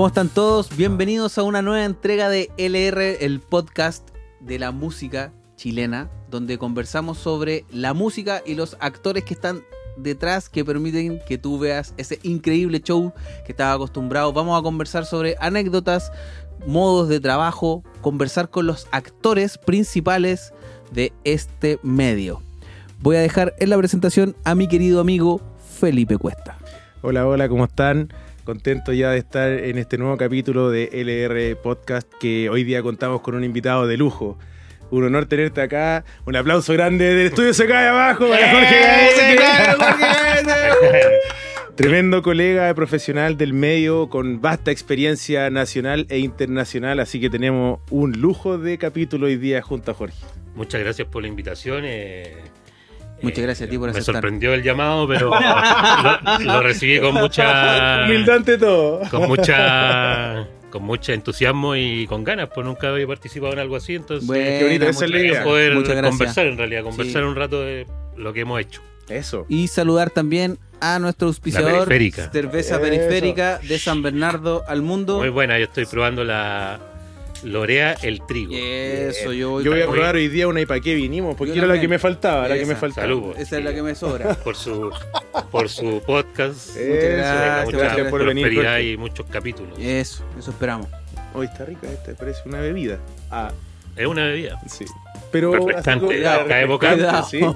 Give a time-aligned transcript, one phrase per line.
[0.00, 0.74] ¿Cómo están todos?
[0.74, 4.08] Bienvenidos a una nueva entrega de LR, el podcast
[4.40, 9.60] de la música chilena, donde conversamos sobre la música y los actores que están
[9.98, 13.12] detrás que permiten que tú veas ese increíble show
[13.44, 14.32] que estaba acostumbrado.
[14.32, 16.10] Vamos a conversar sobre anécdotas,
[16.66, 20.54] modos de trabajo, conversar con los actores principales
[20.92, 22.40] de este medio.
[23.00, 25.42] Voy a dejar en la presentación a mi querido amigo
[25.78, 26.56] Felipe Cuesta.
[27.02, 28.10] Hola, hola, ¿cómo están?
[28.50, 33.20] Contento ya de estar en este nuevo capítulo de LR Podcast que hoy día contamos
[33.20, 34.40] con un invitado de lujo.
[34.90, 36.04] Un honor tenerte acá.
[36.26, 39.40] Un aplauso grande del estudio se cae abajo para Jorge Gaete.
[41.76, 48.20] Tremendo colega profesional del medio con vasta experiencia nacional e internacional, así que tenemos un
[48.20, 50.18] lujo de capítulo hoy día junto a Jorge.
[50.56, 51.84] Muchas gracias por la invitación.
[51.84, 52.34] eh,
[53.22, 54.14] Muchas gracias a ti por Me aceptar.
[54.16, 55.30] sorprendió el llamado, pero
[56.38, 59.00] lo, lo recibí con mucha, Humildad ante todo.
[59.10, 63.94] con mucha, con mucho entusiasmo y con ganas, pues nunca había participado en algo así,
[63.96, 67.28] entonces qué bonito, esa es poder conversar en realidad, conversar Sí.
[67.28, 67.86] un rato de
[68.16, 68.80] lo que hemos hecho.
[69.08, 69.44] Eso.
[69.48, 72.30] Y saludar también a nuestro auspiciador, periférica.
[72.30, 72.82] Cerveza Eso.
[72.82, 75.18] Periférica de San Bernardo al mundo.
[75.18, 76.78] Muy buena, yo estoy probando la
[77.44, 78.52] Lorea el trigo.
[78.54, 81.56] Eso, yo voy, Yo voy a probar hoy día una y para qué vinimos, porque
[81.56, 82.80] era la que me faltaba, la que me Esa.
[82.80, 83.06] faltaba.
[83.06, 83.34] Salud.
[83.38, 84.34] Esa es la que me sobra.
[84.34, 84.90] por su
[85.50, 86.76] por su podcast.
[86.76, 88.90] Eso, gracias, mucha gracias por venir, prosperidad Jorge.
[88.90, 89.78] y muchos capítulos.
[89.78, 90.88] Eso, eso esperamos.
[91.34, 92.98] Hoy está rica esta, parece una bebida.
[93.30, 93.52] Ah,
[93.96, 94.60] Es una bebida.
[94.66, 94.84] sí.
[95.32, 96.06] Pero Refrescante,
[96.66, 96.92] boca.
[96.94, 97.28] Cuidado.
[97.28, 97.40] sí.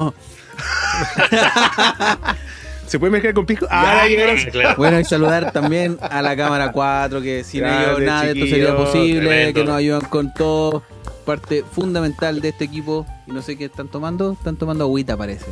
[2.86, 3.66] ¿Se puede mezclar con pisco?
[3.70, 4.52] Ah, Ya, gracias.
[4.52, 4.74] claro.
[4.76, 8.46] Bueno, y saludar también a la cámara 4, que sin Grande, ellos nada de esto
[8.46, 9.60] sería posible, tremendo.
[9.60, 10.82] que nos ayudan con todo.
[11.24, 13.06] Parte fundamental de este equipo.
[13.26, 14.32] Y no sé qué están tomando.
[14.32, 15.46] Están tomando agüita, parece.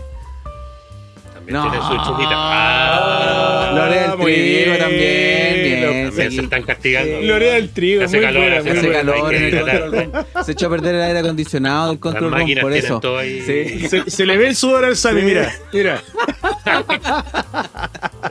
[1.45, 1.71] También No.
[1.71, 2.31] tiene su chupita.
[2.35, 4.79] Ah, Lorea del trigo bien.
[4.79, 5.63] también.
[5.63, 7.21] Bien, también se están castigando.
[7.21, 7.27] Sí.
[7.27, 8.99] Lorea del trigo, Hace muy calor, buena, hace muy Hace buena.
[9.13, 9.35] calor.
[9.35, 10.45] en el control room.
[10.45, 13.01] Se echó a perder el aire acondicionado del Las control room, por eso.
[13.01, 13.41] todo ahí.
[13.43, 13.89] Sí.
[13.89, 15.27] Se, se le ve el sudor al Sammy, Sí.
[15.27, 16.03] mira, mira.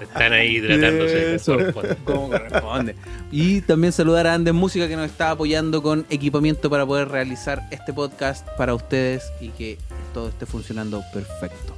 [0.01, 1.35] Están ahí hidratándose.
[1.35, 1.57] Eso.
[2.03, 2.95] Como corresponde.
[3.31, 7.61] Y también saludar a Andes Música que nos está apoyando con equipamiento para poder realizar
[7.71, 9.77] este podcast para ustedes y que
[10.13, 11.75] todo esté funcionando perfecto.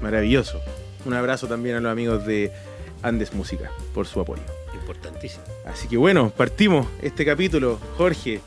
[0.00, 0.60] Maravilloso.
[1.04, 2.50] Un abrazo también a los amigos de
[3.02, 4.42] Andes Música por su apoyo.
[4.74, 5.44] Importantísimo.
[5.64, 7.78] Así que bueno, partimos este capítulo.
[7.96, 8.40] Jorge.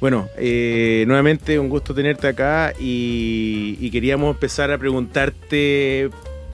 [0.00, 6.10] Bueno, eh, nuevamente un gusto tenerte acá y, y queríamos empezar a preguntarte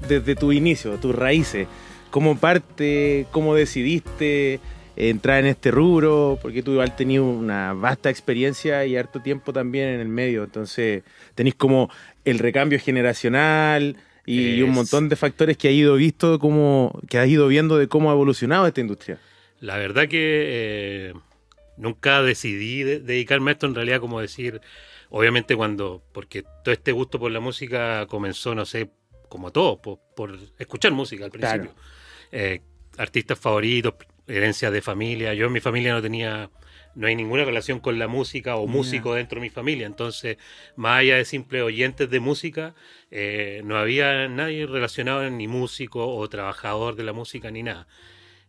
[0.08, 1.66] desde tu inicio, tus raíces.
[2.10, 4.60] ¿Cómo parte, cómo decidiste
[4.96, 6.38] entrar en este rubro?
[6.42, 10.44] Porque tú igual tenías una vasta experiencia y harto tiempo también en el medio.
[10.44, 11.02] Entonces
[11.34, 11.88] tenéis como
[12.24, 17.28] el recambio generacional y un montón de factores que has ido visto, cómo, que has
[17.28, 19.18] ido viendo de cómo ha evolucionado esta industria.
[19.60, 21.14] La verdad que eh,
[21.76, 24.60] nunca decidí de- dedicarme a esto, en realidad, como decir,
[25.10, 28.90] obviamente cuando, porque todo este gusto por la música comenzó, no sé,
[29.28, 31.74] como todo, por, por escuchar música al principio.
[32.30, 32.60] Eh,
[32.98, 33.94] artistas favoritos,
[34.28, 35.34] herencias de familia.
[35.34, 36.50] Yo en mi familia no tenía,
[36.94, 39.86] no hay ninguna relación con la música o músico dentro de mi familia.
[39.86, 40.36] Entonces,
[40.76, 42.74] más allá de simples oyentes de música,
[43.10, 47.86] eh, no había nadie relacionado ni músico o trabajador de la música ni nada.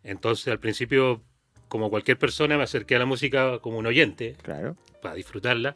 [0.04, 1.22] Entonces, al principio,
[1.68, 4.76] como cualquier persona, me acerqué a la música como un oyente Claro.
[5.02, 5.76] para disfrutarla.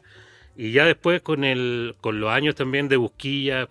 [0.56, 3.68] Y ya después, con, el, con los años también de busquilla,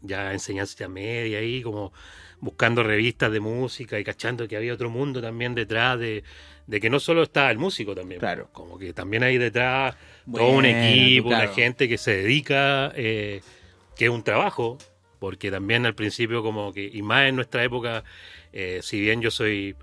[0.00, 1.92] ya enseñanza media ahí, como
[2.40, 6.22] buscando revistas de música y cachando que había otro mundo también detrás de,
[6.66, 8.48] de que no solo estaba el músico también, Claro.
[8.52, 9.94] como que también hay detrás
[10.30, 11.44] todo un equipo, claro.
[11.44, 13.40] una gente que se dedica, eh,
[13.96, 14.78] que es un trabajo,
[15.18, 18.04] porque también al principio como que, y más en nuestra época,
[18.52, 19.76] eh, si bien yo soy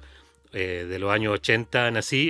[0.51, 2.29] eh, de los años 80, nací,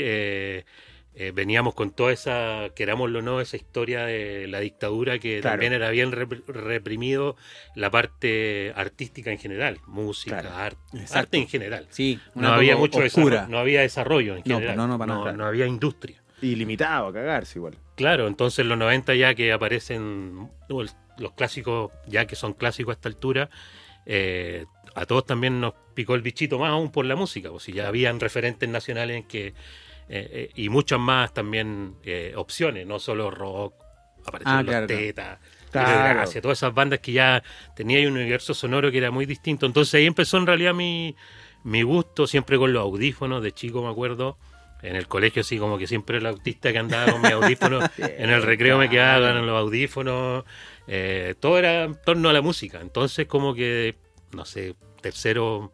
[1.16, 5.54] eh, veníamos con toda esa, querámoslo o no, esa historia de la dictadura que Claro.
[5.54, 7.36] también era bien rep- reprimido
[7.76, 10.56] la parte artística en general, música, Claro.
[10.56, 11.20] art- Exacto.
[11.20, 11.88] arte en general.
[11.92, 15.34] Sí, No había mucho desarrollo, no había desarrollo en No, general, no, no, nada.
[15.34, 16.22] no había industria.
[16.42, 17.78] Ilimitado, a cagarse igual.
[17.96, 22.96] Claro, entonces en los 90 ya que aparecen los clásicos, ya que son clásicos a
[22.96, 23.50] esta altura,
[24.06, 27.72] eh, a todos también nos picó el bichito más aún por la música, pues si
[27.72, 29.54] ya habían referentes nacionales en que,
[30.10, 33.74] eh, eh, y muchas más también eh, opciones, no solo rock,
[34.26, 35.02] aparecieron Ah, los claro, claro.
[35.02, 35.40] Tetas,
[35.72, 36.14] Claro.
[36.20, 37.42] Gracia, todas esas bandas que ya
[37.76, 39.66] tenía un universo sonoro que era muy distinto.
[39.66, 41.16] Entonces ahí empezó en realidad mi,
[41.64, 44.38] mi gusto, siempre con los audífonos, de chico me acuerdo,
[44.84, 48.30] en el colegio así como que siempre el autista que andaba con mis audífonos, en
[48.30, 50.44] el recreo me quedaba con los audífonos,
[50.88, 52.80] eh, todo era en torno a la música.
[52.80, 53.96] Entonces como que,
[54.32, 55.72] no sé, tercero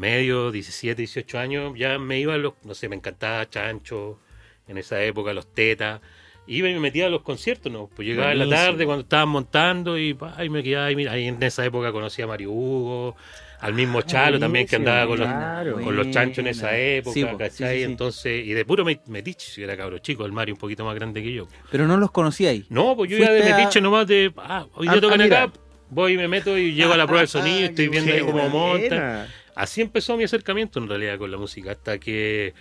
[0.00, 4.18] medio, 17, 18 años, ya me iba a los, no sé, me encantaba Chancho,
[4.66, 6.00] en esa época, los Tetas.
[6.46, 7.88] Iba y me metía a los conciertos, ¿no?
[7.94, 11.12] Pues llegaba en la tarde cuando estaban montando y, pa, y me quedaba ahí, mira,
[11.12, 13.14] ahí en esa época conocía a Mario Hugo,
[13.60, 15.80] al mismo Chalo también que andaba con los, claro.
[15.82, 17.50] con los chanchos en esa época, Sí, ¿cachai?
[17.50, 17.82] sí, sí, sí.
[17.84, 20.94] Entonces, y de puro met- metiche, si era cabro chico, el Mario un poquito más
[20.94, 21.46] grande que yo.
[21.70, 22.64] Pero no los conocíais.
[22.70, 25.20] No, pues yo iba de Fuiste a- metiche nomás de, ah, hoy Ah, día tocan
[25.20, 25.52] ah, acá,
[25.90, 28.48] voy y me meto y llego a la prueba del sonido, estoy viendo ahí cómo
[28.48, 29.28] buena.
[29.54, 32.54] Así empezó mi acercamiento en realidad con la música, hasta que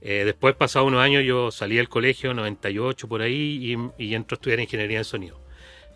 [0.00, 4.34] eh, después, pasados unos años, yo salí del colegio, 98 por ahí, y, y entro
[4.34, 5.40] a estudiar ingeniería en sonido.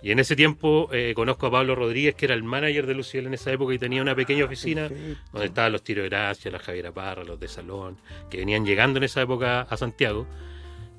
[0.04, 3.26] Y en ese tiempo eh, conozco a Pablo Rodríguez, que era el manager de Luciel
[3.26, 4.90] en esa época y tenía una pequeña oficina
[5.32, 7.96] donde estaban los tiros de gracia, la Javiera Parra, los de Salón,
[8.28, 10.26] que venían llegando en esa época a Santiago.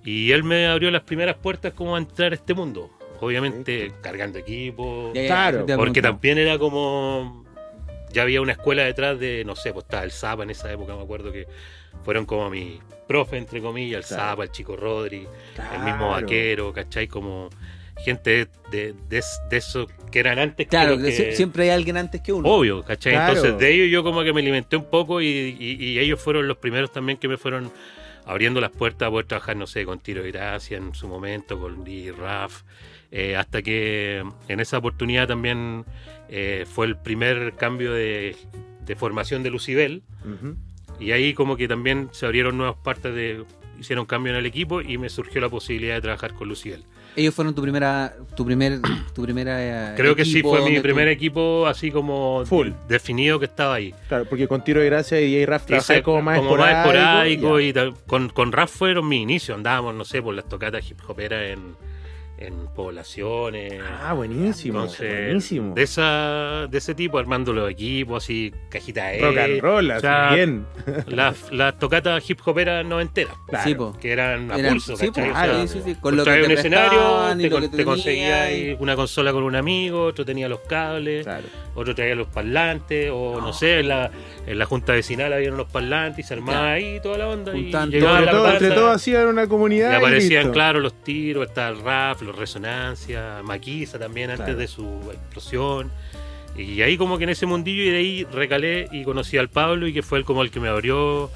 [0.03, 2.89] Y él me abrió las primeras puertas como a entrar a este mundo.
[3.19, 7.44] Obviamente cargando equipo, Claro, porque también era como.
[8.15, 10.95] Ya había una escuela detrás de, no sé, pues estaba el Zapa en esa época,
[10.95, 11.45] me acuerdo que
[12.03, 14.23] fueron como mis profe, entre comillas, el Claro.
[14.31, 15.27] Zapa, el Chico Rodri,
[15.75, 17.07] el mismo Vaquero, ¿cachai?
[17.07, 17.49] Como
[18.03, 21.69] gente de, de, de esos que eran antes Claro, que, que que- sie- siempre hay
[21.69, 22.47] alguien antes que uno.
[22.49, 23.13] Obvio, ¿cachai?
[23.13, 23.33] Claro.
[23.33, 26.47] Entonces de ellos yo como que me alimenté un poco y, y- y ellos fueron
[26.47, 27.71] los primeros también que me fueron
[28.25, 31.59] abriendo las puertas a poder trabajar, no sé, con Tiro de Gracia en su momento,
[31.59, 32.63] con Lee Raff,
[33.17, 35.85] eh, hasta que en esa oportunidad también
[36.27, 38.35] eh, fue el primer cambio de,
[38.85, 40.55] de formación de Lucibel Ujú.
[40.99, 43.43] y ahí como que también se abrieron nuevas partes de
[43.79, 46.83] hicieron cambio en el equipo y me surgió la posibilidad de trabajar con Lucibel.
[47.17, 48.79] Ellos fueron tu primera, tu primer,
[49.13, 49.91] tu primera.
[49.93, 52.69] eh, Creo que sí fue mi donde tú- primer equipo así como Full.
[52.89, 53.93] definido que estaba ahí.
[54.09, 55.45] Claro, porque con tiro de gracia y.
[55.45, 56.77] Raf trabajáis como más esporádico.
[56.89, 57.65] esporádico ya.
[57.67, 57.93] y tal.
[58.07, 61.75] con, con Raf fueron mi inicio, andábamos, no sé, por las tocatas hip hoperas en,
[62.37, 63.81] en poblaciones.
[64.01, 64.79] Ah, buenísimo.
[64.81, 65.73] Entonces, buenísimo.
[65.73, 69.93] de esa de ese tipo, armando los equipos, así, cajita de Rock and roll, o
[69.93, 70.65] así, sea, bien.
[71.07, 73.63] las, las tocatas hip hoperas noventeras, Claro.
[73.63, 73.93] Sí, po.
[73.99, 75.29] que eran a Eran- pulso, sí, ¿cachai?
[75.31, 78.51] po, O sea, sí, sí, sí, con lo que traes te un escenario, te, conseguías
[78.51, 81.45] y- una consola con un amigo, otro tenía los cables, Claro.
[81.75, 84.09] Otro traía los parlantes, o no, sé, en la,
[84.47, 86.73] en la junta vecinal había unos parlantes y se armaba Claro.
[86.73, 87.55] ahí toda la onda.
[87.55, 89.89] Y llegaba Entre la todos, entre banda, todos hacían una comunidad.
[89.91, 90.53] y y aparecían, listo.
[90.53, 94.59] claro, los tiros, estaba el rap, los resonancia, Maquisa también antes Claro.
[94.59, 95.91] de su explosión.
[96.57, 99.87] Y ahí como que en ese mundillo y de ahí recalé y conocí al Pablo
[99.87, 101.29] y que fue el como el que me abrió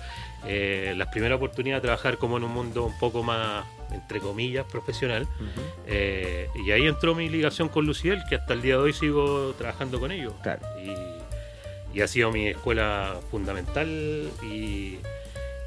[0.45, 4.65] eh, las primeras oportunidades de trabajar como en un mundo un poco más, entre comillas,
[4.65, 5.24] profesional.
[5.24, 5.62] Ujú.
[5.88, 9.53] Eh, y ahí entró mi ligación con Luciel, que hasta el día de hoy sigo
[9.57, 10.33] trabajando con ellos.
[10.41, 10.62] Claro.
[10.83, 15.00] Y, y ha sido mi escuela fundamental y,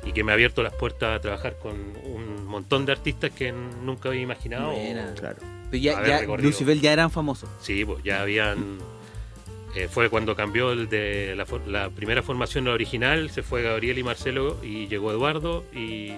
[0.04, 3.52] y que me ha abierto las puertas a trabajar con un montón de artistas que
[3.52, 4.72] nunca había imaginado.
[4.72, 5.14] Buena.
[5.14, 5.38] Claro.
[5.70, 6.36] Pero ya, ya.
[6.36, 7.48] Lucibel ya eran famosos.
[7.60, 8.78] Sí, pues ya habían.
[9.74, 11.34] Eh, fue cuando cambió el de
[11.66, 16.12] la, primera formación original, se fue Gabriel y Marcelo y llegó Eduardo y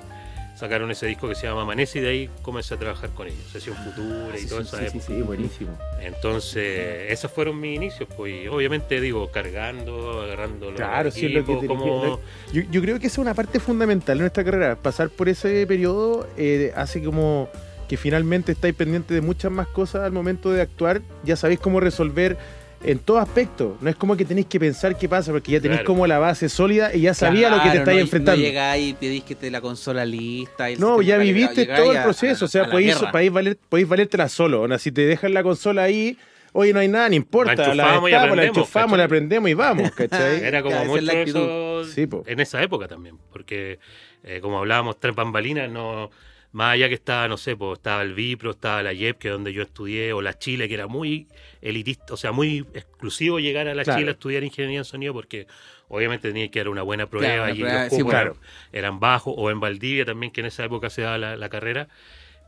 [0.57, 3.45] sacaron ese disco que se llama Amanece y de ahí comencé a trabajar con ellos,
[3.53, 5.05] Sesión Futura y Sí, toda sí, esa sí, época.
[5.07, 5.79] sí, sí, buenísimo.
[6.01, 11.33] Entonces, esos fueron mis inicios, pues, y obviamente digo, cargando, agarrando los Claro, sí es
[11.33, 12.21] lo que te como...
[12.53, 14.77] Yo, yo creo que esa es una parte fundamental de nuestra carrera.
[14.77, 17.49] Pasar por ese periodo eh, hace como
[17.89, 21.03] que finalmente estáis pendientes de muchas más cosas al momento de actuar.
[21.25, 22.37] Ya sabéis cómo resolver
[22.85, 23.77] en todo aspecto.
[23.81, 25.87] No es como que tenéis que pensar qué pasa, porque ya tenéis Claro.
[25.95, 28.41] como la base sólida y ya sabía lo que te estáis no- enfrentando.
[28.41, 30.71] No llegáis y pedís que te la consola lista.
[30.71, 33.59] y No, ya viviste todo el proceso, a- o sea, a la podéis, podéis, valer,
[33.69, 34.59] podéis valértela solo.
[34.59, 36.17] Ahora, si te dejan la consola ahí,
[36.53, 37.55] oye, no hay nada, no importa.
[37.55, 40.45] La La, enchufamos y destapamos, la aprendemos, enchufamos, la aprendemos y vamos, ¿cachai?
[40.45, 43.79] Era como mucho la eso Sí, en esa época también, porque
[44.23, 46.11] eh, como hablábamos, tres bambalinas, no,
[46.55, 49.33] más allá que estaba, no sé, pues, estaba el Vipro, estaba la YEP, que es
[49.35, 51.27] donde yo estudié, o la Chile, que era muy
[51.61, 53.99] elitista, o sea, muy exclusivo llegar a la Claro.
[53.99, 55.49] Chile a estudiar ingeniería en sonido, porque
[55.89, 58.31] obviamente tenía que dar una buena prueba Claro, y prueba, los sí, cupos claro.
[58.31, 58.43] eran,
[58.73, 61.89] eran bajos, o en Valdivia también, que en esa época se daba la, la carrera.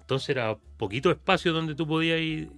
[0.02, 2.50] Entonces era poquito espacio donde tú podías ir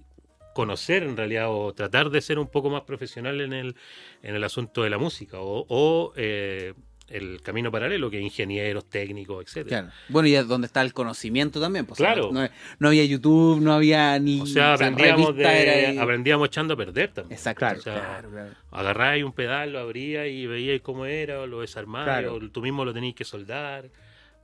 [0.53, 3.75] conocer en realidad o tratar de ser un poco más profesional en el,
[4.21, 6.73] en el asunto de la música o, o, eh,
[7.11, 9.81] el camino paralelo, que ingenieros, técnicos, etcétera.
[9.83, 9.95] Claro.
[10.09, 11.85] Bueno, y es donde está el conocimiento también.
[11.85, 12.29] Pues, Claro.
[12.31, 12.47] No,
[12.79, 14.41] no había YouTube, no había ni.
[14.41, 15.43] O sea, aprendíamos, de-
[15.91, 17.37] era aprendíamos echando a perder también.
[17.37, 17.59] Exacto.
[17.59, 17.79] Claro.
[17.79, 18.49] O sea, claro, claro.
[18.71, 22.85] Agarráis un pedal, lo abrías y veíais cómo era, o lo desarmáis, o tú mismo
[22.85, 23.89] lo tenías que soldar,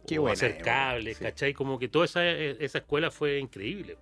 [0.07, 1.23] Qué o buena hacer cables, sí.
[1.23, 1.53] ¿cachai?
[1.53, 3.97] Como que toda esa, esa escuela fue increíble,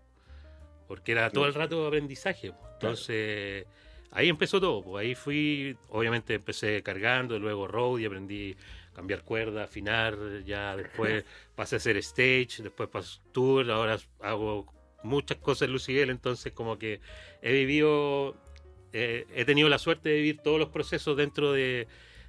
[0.88, 2.52] porque era todo el rato aprendizaje.
[2.52, 2.58] po.
[2.74, 3.66] Entonces,
[4.14, 8.56] ahí empezó todo, pues ahí fui, obviamente empecé cargando, luego road y aprendí
[8.92, 14.72] a cambiar cuerda, afinar, ya después pasé a hacer stage, después pasé tour, ahora hago
[15.04, 17.02] muchas cosas en Lucibel, entonces como que
[17.42, 18.36] he vivido,
[18.94, 21.88] eh, he tenido la suerte de vivir todos los procesos dentro de,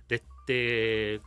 [0.08, 1.20] de, este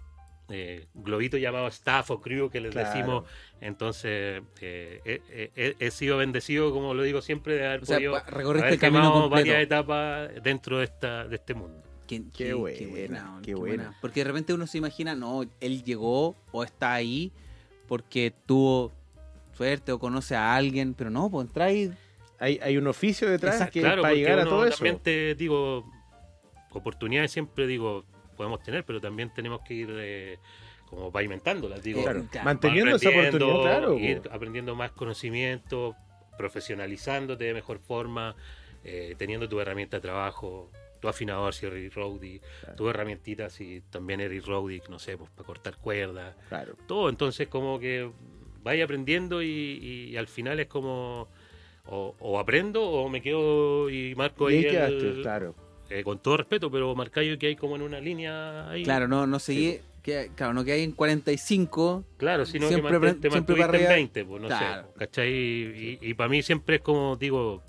[0.50, 2.90] eh, globito llamado staff o crew que les Claro.
[2.90, 3.24] decimos.
[3.62, 8.20] Entonces, eh, eh, he sido bendecido, como lo digo siempre, de haber O sea, podido
[8.28, 11.84] recorriste haber camino varias etapas dentro de, esta, de este mundo.
[12.08, 13.94] Qué, Qué buena, qué buena.
[14.00, 17.34] Porque de repente uno se imagina, no, él llegó o está ahí
[17.88, 18.94] porque tuvo
[19.54, 21.92] suerte o conoce a alguien, pero no, pues entra ahí.
[22.40, 23.74] Hay, hay un oficio detrás Exacto.
[23.74, 24.78] que claro, para llegar a todo eso.
[24.78, 25.84] también te digo,
[26.72, 28.06] oportunidades siempre digo,
[28.38, 30.40] podemos tener, pero también tenemos que ir eh,
[30.90, 32.04] como pavimentándolas, digo.
[32.04, 33.98] Claro, manteniendo esa oportunidad, claro.
[34.00, 35.96] ir aprendiendo más conocimiento,
[36.38, 38.36] profesionalizándote de mejor forma,
[38.84, 42.76] eh, teniendo tu herramienta de trabajo, tu afinador si eres roadie, Claro.
[42.76, 46.76] tu herramientita si también eres roadie, no sé, pues para cortar cuerdas, Claro.
[46.88, 47.10] todo.
[47.10, 48.10] Entonces, como que
[48.64, 49.48] vaya aprendiendo y,
[50.12, 51.28] y al final es como.
[51.90, 55.56] O, o aprendo o me quedo y marco Y ahí quedaste, el- claro.
[55.90, 58.84] Eh, con todo respeto, pero marcáis que hay como en una línea ahí.
[58.84, 59.80] Claro, no, no seguí.
[60.04, 62.04] Que, claro, no que hay en 45.
[62.18, 63.96] Claro, sino Siempre que mantén- te siempre mantuviste para en arriba.
[63.96, 64.88] 20, pues no Claro.
[64.88, 65.30] sé, ¿cachai?
[65.34, 67.62] Y, y para mí siempre es como, digo,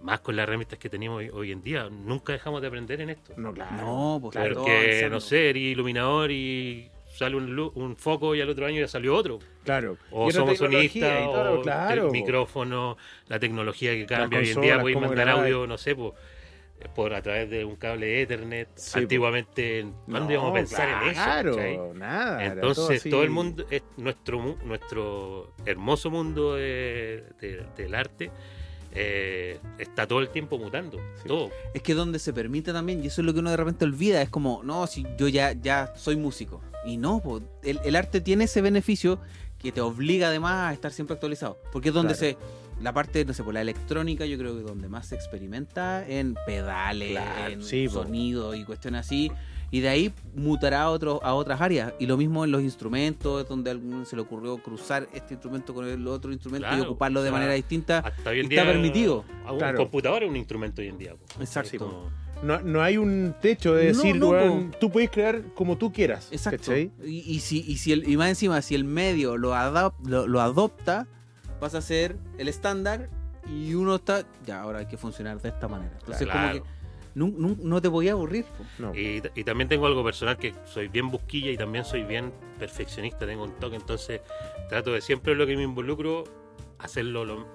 [0.00, 3.10] más con las herramientas que tenemos hoy, hoy en día, nunca dejamos de aprender en
[3.10, 3.34] esto.
[3.36, 3.76] No, claro.
[3.76, 8.40] No, pues Claro, Porque, no sé, eres iluminador y sale un, lu- un foco y
[8.40, 9.38] al otro año ya salió otro.
[9.64, 9.98] Claro.
[10.10, 12.06] O somos sonistas, y todo, o claro.
[12.06, 14.38] el micrófono, la tecnología que cambia.
[14.38, 15.44] Hoy en día podéis mandar grabar.
[15.44, 16.12] audio, no sé, pues,
[16.94, 18.68] por a través de un cable Ethernet.
[18.76, 21.22] Sí, Antiguamente, ¿cuándo íbamos a pensar en eso?
[21.22, 22.44] Claro, nada.
[22.44, 28.30] Entonces todo el mundo, es nuestro, nuestro hermoso mundo de- de- del arte
[28.94, 30.98] eh, está todo el tiempo mutando.
[31.22, 31.28] Sí.
[31.28, 31.50] Todo.
[31.74, 34.22] Es que donde se permite también, y eso es lo que uno de repente olvida,
[34.22, 36.62] es como, no, si yo ya, ya soy músico.
[36.86, 39.20] Y no, po, el, el arte tiene ese beneficio
[39.58, 41.58] que te obliga además a estar siempre actualizado.
[41.72, 42.38] Porque es donde Claro.
[42.38, 42.38] se,
[42.80, 46.36] la parte, no sé, por la electrónica, yo creo que donde más se experimenta en
[46.46, 48.02] pedales, Claro, en sí, po.
[48.04, 49.30] sonido y cuestiones así.
[49.70, 51.92] Y de ahí mutará a, otro, a otras áreas.
[51.98, 55.74] Y lo mismo en los instrumentos, donde a alguno se le ocurrió cruzar este instrumento
[55.74, 57.98] con el otro instrumento y ocuparlo de o sea, manera distinta.
[57.98, 58.72] Hasta hoy en Está día.
[58.72, 59.24] permitido.
[59.44, 59.76] a Un Claro.
[59.78, 61.14] computador es un instrumento hoy en día.
[61.38, 61.78] Exacto.
[61.78, 62.10] Como-
[62.42, 65.92] No, no hay un techo de No, decir, no, weón, tú puedes crear como tú
[65.92, 66.28] quieras.
[66.30, 66.74] Exacto.
[66.74, 70.26] Y, y si, y, si el, y más encima, si el medio lo, adap- lo,
[70.28, 71.08] lo adopta,
[71.60, 73.08] vas a ser el estándar
[73.46, 74.24] y uno está.
[74.46, 75.92] Ya, ahora hay que funcionar de esta manera.
[76.00, 76.60] Entonces, Claro.
[76.60, 78.44] como que no te podía aburrir.
[78.44, 78.64] po.
[78.78, 78.94] No.
[78.94, 83.26] Y, y también tengo algo personal que soy bien busquilla y también soy bien perfeccionista,
[83.26, 84.20] tengo un toque, entonces
[84.68, 86.24] trato de siempre lo que me involucro,
[86.78, 87.46] hacerlo, lo-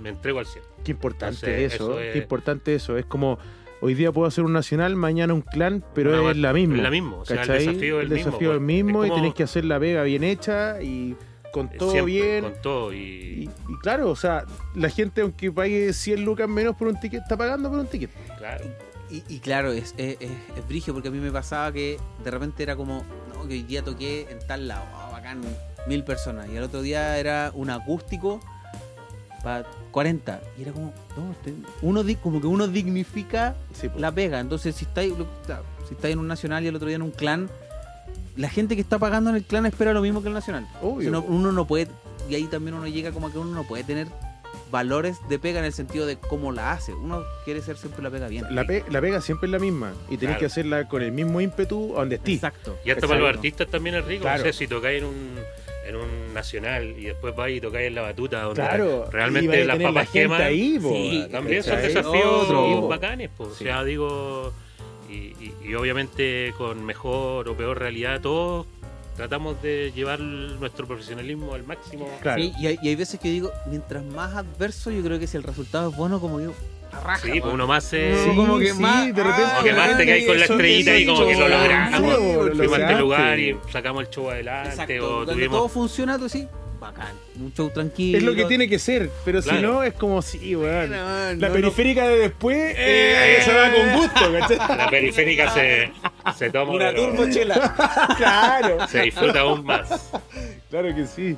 [0.00, 0.66] me entrego al cielo.
[0.84, 2.96] Qué importante Entonces, eso, eso es- qué importante eso.
[2.96, 3.38] Es como,
[3.82, 6.76] hoy día puedo hacer un nacional, mañana un clan, pero Una es la misma.
[6.76, 8.24] Es la misma, o sea, el desafío es el, mismo.
[8.30, 8.66] desafío es el pues.
[8.66, 11.16] mismo y como- tenés que hacer la vega bien hecha y
[11.52, 12.44] con todo siempre, bien.
[12.44, 16.76] Con todo y, Y, y claro, o sea, la gente aunque pague 100 lucas menos
[16.76, 18.10] por un ticket, está pagando por un ticket.
[18.38, 18.64] claro.
[19.10, 22.30] Y, y claro, es, es, es, es brigio porque a mí me pasaba que de
[22.30, 25.40] repente era como, no, que hoy día toqué en tal lado, oh, bacán,
[25.86, 26.46] mil personas.
[26.52, 28.38] Y el otro día era un acústico
[29.42, 30.42] para 40.
[30.58, 34.40] Y era como, no, este- uno di- como que uno dignifica Sí, la pega.
[34.40, 35.14] Entonces, si estáis
[35.88, 37.48] si estáis en un nacional y el otro día en un clan,
[38.38, 40.66] la gente que está pagando en el clan espera lo mismo que el nacional.
[40.80, 41.08] Obvio.
[41.08, 41.88] Si no- uno no puede,
[42.30, 44.06] y ahí también uno llega como que uno no puede tener
[44.70, 46.92] valores de pega en el sentido de cómo la hace.
[46.94, 48.44] Uno quiere ser siempre la pega bien.
[48.50, 50.38] la, pe- la pega siempre es la misma y tenés Claro.
[50.40, 52.34] que hacerla con el mismo ímpetu a donde estés.
[52.36, 52.72] Exacto.
[52.84, 53.08] Y hasta Exacto.
[53.08, 54.38] para los artistas también es rico, Claro.
[54.38, 55.34] no sé, si tocáis en un,
[55.86, 59.64] en un nacional y después vais y tocáis en la batuta, donde Claro, realmente a
[59.64, 62.88] las la papas gente queman, ahí, Sí, También son desafíos Otro.
[62.88, 63.44] bacanes, po.
[63.44, 63.64] o Sí.
[63.64, 64.52] sea, digo,
[65.08, 65.12] y,
[65.42, 68.66] y- y obviamente con mejor o peor realidad todos
[69.16, 72.08] tratamos de llevar nuestro profesionalismo al máximo.
[72.22, 72.40] Claro.
[72.40, 75.36] Sí, y, hay, y hay veces que digo, mientras más adverso, yo creo que si
[75.36, 76.54] el resultado es bueno, como digo,
[76.92, 77.26] arraja.
[77.26, 78.14] Sí, pues uno más se...
[78.24, 79.42] Sí, como que más- de repente.
[79.50, 82.00] como que más te caes con la estrellita y como que lo logramos.
[82.00, 85.16] Sí, lo Fuimos a este lugar y sacamos el show adelante Exacto.
[85.18, 85.58] o tuvimos...
[85.58, 86.46] todo funciona, tú sí,
[86.78, 87.14] bacán.
[87.38, 88.18] Un show tranquilo.
[88.18, 89.72] Es lo que tiene que ser, pero si Claro.
[89.74, 90.90] no, es como si, weón.
[90.90, 93.38] No, La no, periférica de después Eh.
[93.38, 94.76] eh, se va con gusto, ¿cachai?
[94.78, 95.92] La periférica se,
[96.36, 96.72] se toma...
[96.72, 98.14] Una pero turbo chela.
[98.16, 100.10] claro, Se disfruta aún más.
[100.70, 101.36] claro que sí.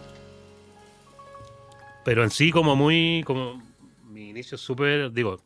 [2.04, 3.23] Pero en sí, como muy.
[3.26, 3.62] como
[4.09, 5.12] Mi inicio es súper.
[5.12, 5.40] Digo,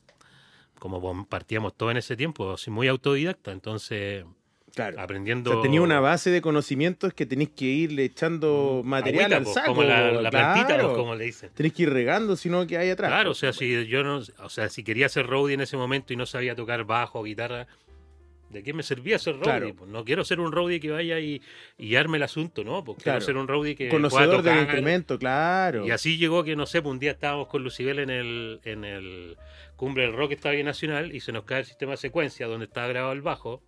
[0.78, 4.24] como partíamos todo en ese tiempo, así muy autodidacta, entonces
[4.74, 5.00] Claro.
[5.00, 5.50] aprendiendo.
[5.50, 9.54] O sea, tenía una base de conocimientos que tenéis que irle echando material agüita, al
[9.54, 9.68] saco.
[9.68, 10.94] Como la, la plantita, claro.
[10.94, 11.50] como le dicen.
[11.54, 13.10] Tenés que ir regando, sino que hay atrás.
[13.10, 16.12] Claro, o sea, si yo no, o sea, si quería ser roadie en ese momento
[16.12, 17.66] y no sabía tocar bajo o guitarra,
[18.50, 19.44] ¿de qué me servía ser roadie?
[19.44, 19.74] Claro.
[19.76, 21.40] Pues no quiero ser un roadie que vaya y,
[21.78, 22.82] y arme el asunto, ¿no?
[22.84, 23.18] Pues Claro.
[23.18, 25.86] quiero ser un roadie que Conocedor del instrumento, claro.
[25.86, 28.84] Y así llegó que, no sé, pues un día estábamos con Lucibel en el, en
[28.84, 29.36] el
[29.76, 32.88] Cumbre del Rock Estadio Nacional y se nos cae el sistema de secuencia donde estaba
[32.88, 33.62] grabado el bajo.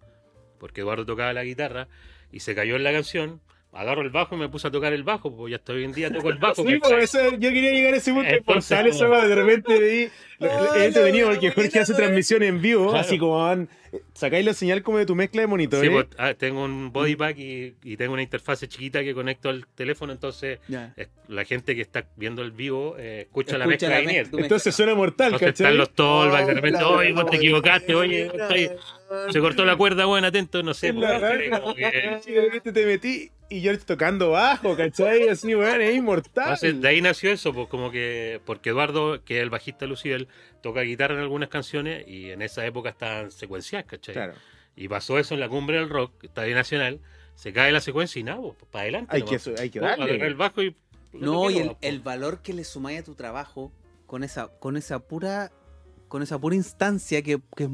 [0.59, 1.89] Porque Eduardo tocaba la guitarra
[2.33, 3.41] y se cayó en la canción.
[3.73, 5.93] Agarro el bajo y me puse a tocar el bajo, pues ya hasta hoy en
[5.93, 6.55] día toco el bajo.
[6.67, 6.97] Sí, ¿cachai?
[6.99, 8.31] pues, eso- yo quería llegar a ese punto.
[8.31, 10.03] Entonces, como- weá, de repente vi.
[10.05, 10.13] Es
[10.87, 13.01] entretenido la porque Jorge hace transmisión en vivo, Claro.
[13.01, 13.69] así como van.
[14.15, 15.89] Sacáis la señal como de tu mezcla de monitores.
[15.89, 19.49] Sí, pues, ah, tengo un body pack y, y tengo una interfase chiquita que conecto
[19.51, 20.93] al teléfono, entonces Ya.
[20.97, 24.01] eh, la gente que está viendo el vivo eh, escucha, la Escucha mezcla la de
[24.03, 24.31] mezcla, Iniesta.
[24.31, 24.47] tu mezcla.
[24.47, 25.65] Entonces suena mortal, Entonces ¿cachai?
[25.67, 28.31] están los tollbacks, de repente, la oye, vos te equivocaste, oye,
[29.31, 30.93] se cortó la cuerda, bueno, atento, no sé.
[30.93, 31.21] Pues,
[32.27, 35.29] repente te metí y yo tocando bajo, ¿cachai?
[35.29, 36.45] Así, weón, es inmortal.
[36.45, 40.29] Entonces, de ahí nació eso, pues como que, porque Eduardo, que es el bajista Lucibel,
[40.63, 44.15] toca guitarra en algunas canciones y en esa época estaban secuenciadas, ¿cachai?
[44.15, 44.35] Claro.
[44.75, 47.01] Y pasó eso en la cumbre del rock, Estadio Nacional,
[47.35, 49.15] se cae la secuencia y nada, para adelante.
[49.15, 49.45] Hay nomás.
[49.45, 50.05] que, hay que darle.
[50.05, 50.77] agarré el bajo y...
[51.13, 51.79] No, y el, po.
[51.81, 53.73] el valor que le sumáis a tu trabajo
[54.07, 55.51] con esa, con esa pura,
[56.17, 57.69] con esa pura instancia que, que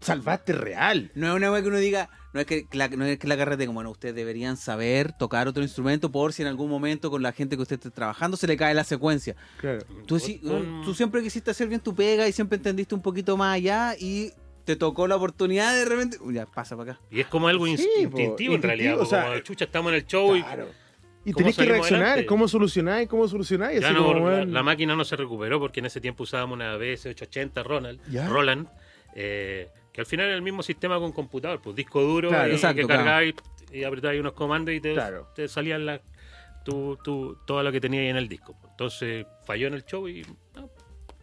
[0.00, 1.10] Salvaste real.
[1.14, 3.36] no es una wea que uno diga, no es que la, no es que la
[3.36, 7.22] carrete como bueno, ustedes deberían saber tocar otro instrumento por si en algún momento con
[7.22, 9.36] la gente que usted esté trabajando se le cae la secuencia.
[9.58, 9.80] Claro.
[10.06, 13.36] Tú, sí- Un- tú siempre quisiste hacer bien tu pega y siempre entendiste un poquito
[13.36, 14.32] más allá y
[14.64, 16.16] te tocó la oportunidad de repente.
[16.22, 17.00] Uy, Ya, pasa para acá.
[17.10, 19.66] Y es como algo Sí, ins- po, instintivo en instintivo, realidad, o sea, como chucha,
[19.66, 20.68] estamos en el show y Claro.
[20.68, 20.81] Y
[21.24, 22.26] ¿Cómo tenés que reaccionar, adelante?
[22.26, 23.80] cómo solucionáis, cómo solucionáis.
[23.80, 26.76] Ya así no, como, la, máquina no se recuperó porque en ese tiempo usábamos una
[26.76, 28.28] BS880 Ronald, Ya.
[28.28, 28.66] Roland,
[29.14, 32.54] eh, que al final era el mismo sistema con computador, pues disco duro Claro, y
[32.54, 33.04] exacto, que claro.
[33.04, 33.34] cargáis
[33.72, 35.28] y apretabais unos comandos y te, Claro.
[35.34, 36.00] te salían la,
[36.64, 38.56] tu, tu- todo lo que tenía ahí en el disco.
[38.70, 40.26] Entonces falló en el show y
[40.56, 40.70] no,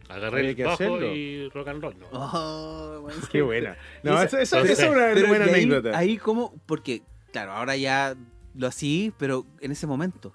[0.08, 1.14] agarré Había el bajo hacerlo.
[1.14, 1.98] y rock and roll.
[1.98, 2.06] ¿no?
[2.12, 3.76] Oh, bueno, Qué buena.
[4.02, 5.98] No, Esa- esa, esa- entonces- esa es una buena y ahí, anécdota.
[5.98, 7.02] ahí como, porque,
[7.32, 8.14] claro, ahora ya
[8.60, 10.32] lo así, pero en ese momento.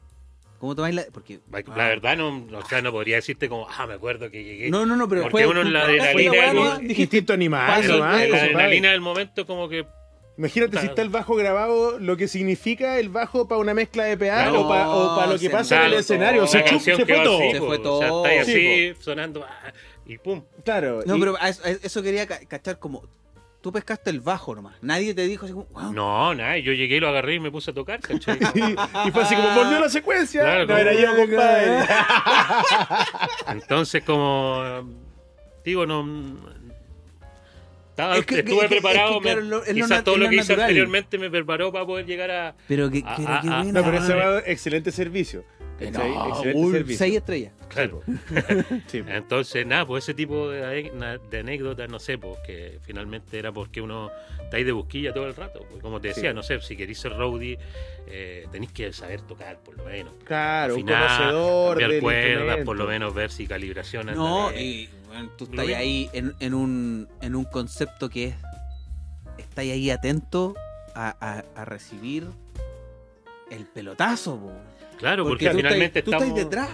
[0.59, 1.03] ¿Cómo tomáis la.?
[1.13, 1.39] Porque.
[1.51, 4.69] La ah, verdad, no, o sea, no podría decirte como, ah, me acuerdo que llegué.
[4.69, 6.81] No, no, no, pero Porque uno en la adrenalina del- ¿no?
[6.81, 9.85] Instinto animal, En la adrenalina del momento, como que
[10.37, 14.17] Imagínate si está el bajo grabado, lo que significa el bajo para una mezcla de
[14.17, 16.41] pedal o para lo que pasa en el escenario.
[16.41, 17.37] la Se, se fue todo.
[17.39, 17.99] así, Se fue O todo.
[17.99, 19.71] sea, está ahí Sí, así, sonando, ah,
[20.05, 20.43] y pum.
[20.65, 21.03] Claro.
[21.05, 21.35] No, y- pero
[21.83, 23.03] eso, quería ca- cachar como.
[23.65, 24.75] Tú pescaste el bajo nomás.
[24.83, 25.65] Nadie te dijo así como.
[25.71, 25.91] "Wow".
[25.91, 28.37] No, nada, yo llegué, lo agarré y me puse a tocar, ¿cachai?
[28.53, 30.41] y, y fue así como volvió la secuencia.
[30.43, 31.85] Claro, no era como- yo, compadre.
[33.47, 34.87] Entonces, como
[35.63, 36.05] digo, no.
[37.89, 40.03] Estaba, Es que- estuve que- preparado, es que, claro, me- lo- es lo quizás nat-
[40.03, 42.55] todo lo lo que hice anteriormente me preparó para poder llegar a.
[42.67, 43.61] Pero que, Ah, ah, que ah.
[43.63, 43.63] buena.
[43.81, 45.43] No, pero ese Ah, va excelente servicio.
[45.79, 46.09] ¿Cachai?
[46.13, 46.97] No, excelente un servicio.
[46.97, 47.53] seis estrellas.
[47.69, 48.01] Claro.
[48.87, 49.03] Sí.
[49.07, 50.91] Entonces, nada, pues ese tipo de,
[51.39, 54.09] anécdotas, no sé, pues que finalmente era porque uno
[54.43, 55.65] está ahí de busquilla todo el rato.
[55.69, 56.35] pues, como te decía, Sí.
[56.35, 57.57] no sé, si queréis ser roadie,
[58.07, 60.13] eh, tenéis que saber tocar, por lo menos.
[60.23, 64.51] Claro, un Afinar, conocedor cambiar del cuerdas, por lo menos ver si calibración anda No,
[64.53, 68.35] y bueno, tú estás ahí en, en un, en un concepto que es.
[69.37, 70.53] Estás ahí atento
[70.93, 72.27] a, a- a recibir
[73.51, 74.51] el pelotazo, po.
[74.97, 76.69] Claro, porque, tú finalmente estás, tú estamos, estás detrás,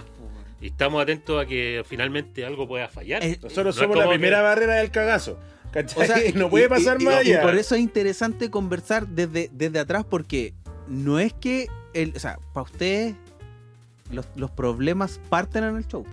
[0.60, 3.22] y estamos atentos a que finalmente algo pueda fallar.
[3.24, 5.38] Eh, Nosotros No somos la primera que- barrera del cagazo.
[5.72, 6.02] ¿cachai?
[6.02, 7.42] O sea, no puede y- pasar y- más y allá.
[7.42, 10.54] por eso es interesante conversar desde, desde atrás, porque
[10.88, 11.66] no es que.
[11.94, 13.14] El, o sea, para ustedes,
[14.10, 16.06] los, los problemas parten en el show.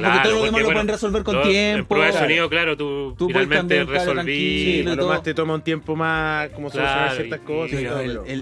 [0.00, 1.88] Porque todo lo demás lo pueden resolver con Lo- En tiempo.
[1.88, 2.26] prueba de claro.
[2.26, 4.32] sonido, claro, tú, Tú finalmente resolví.
[4.32, 7.72] y lo más te toma un tiempo más como solucionar ciertas y- cosas.
[7.72, 8.00] y Pero todo,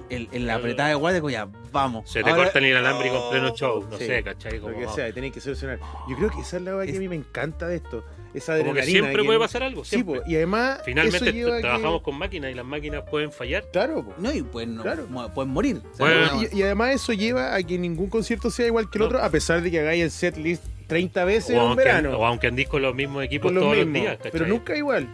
[0.09, 2.11] el, el, apretada de guardia, como ya, vamos.
[2.11, 4.59] Se te Ahora- corta el inalámbrico en pleno show, no Sí, sé, ¿cachai?
[4.59, 5.79] lo Como, que sea, tenéis que solucionar.
[6.09, 8.05] Yo creo que esa es la weá que a mí me encanta de esto.
[8.35, 10.81] Esa como que siempre que- puede pasar algo, Sí, po, y además.
[10.85, 13.65] Finalmente eso lleva a que- trabajamos con máquinas y las máquinas pueden fallar.
[13.73, 14.13] Claro, po.
[14.19, 15.07] No, y pueden, no, Claro.
[15.33, 15.81] pueden morir.
[16.01, 19.07] Bueno, Y, y además eso lleva a que ningún concierto sea igual que el No.
[19.07, 21.85] otro, a pesar de que hagáis el set list 30 veces O en un aunque,
[21.85, 22.19] verano.
[22.19, 24.33] o aunque andís con los mismos equipos los todos mismos, los días, ¿cachai?
[24.33, 25.07] pero nunca igual.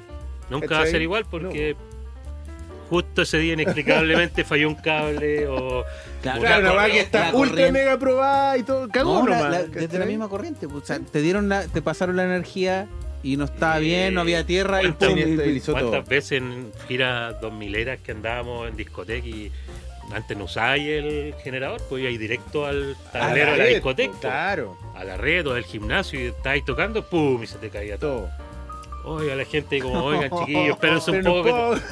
[0.50, 1.76] Nunca va a ser igual porque
[2.88, 5.84] justo ese día inexplicablemente falló un cable o...
[6.22, 8.88] Claro, Claro, una la weá que está la ultra corriente- mega probada y todo.
[8.88, 9.52] Cagó No, la- nomás.
[9.52, 10.66] la- desde la misma corriente.
[10.68, 12.86] pues, o sea, te dieron la, te pasaron la energía
[13.22, 16.02] y no estaba Eh, bien, no había tierra y ¿cuántas pum, ¿Cuántas todo.
[16.04, 19.52] veces en giras 2000 eras que andábamos en discoteca y
[20.12, 24.76] antes no usáis el generador, pues ibais directo al tablero de la discoteca, po, Claro,
[24.96, 27.42] a la red o al gimnasio y estáis tocando, ¡pum!
[27.42, 28.28] y se te caía todo.
[29.02, 31.74] Oiga, la gente como, oigan chiquillos, espérense un no poco.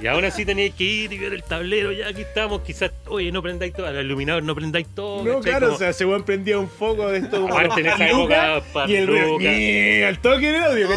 [0.00, 3.32] Y aún así teníais que ir y ver el tablero, ya aquí estamos, quizás, oye,
[3.32, 5.24] no prendáis todo, al iluminador no prendáis todo.
[5.24, 7.48] No, claro, Como- o sea, ese weón prendía un foco de esto.
[7.48, 9.38] Aparte en esa época, y el.
[9.38, 10.04] ¡ñe!
[10.06, 10.88] al toque en el audio.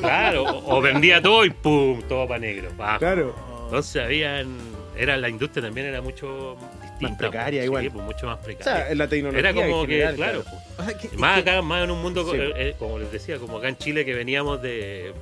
[0.00, 2.70] Claro, o o vendía todo y pum, todo para negro.
[2.98, 3.34] Claro.
[3.66, 4.48] Entonces habían,
[4.96, 7.16] era la industria también era mucho distinta.
[7.18, 7.84] precaria pues, igual.
[7.84, 8.72] sí, pues, mucho más O precaria.
[8.84, 9.40] sea, en la tecnología.
[9.40, 10.44] era como en que, general, claro,
[10.78, 12.36] O sea, que- pues, más acá, más en un mundo, Sí.
[12.38, 15.12] eh, eh, como les decía, como acá en Chile que veníamos de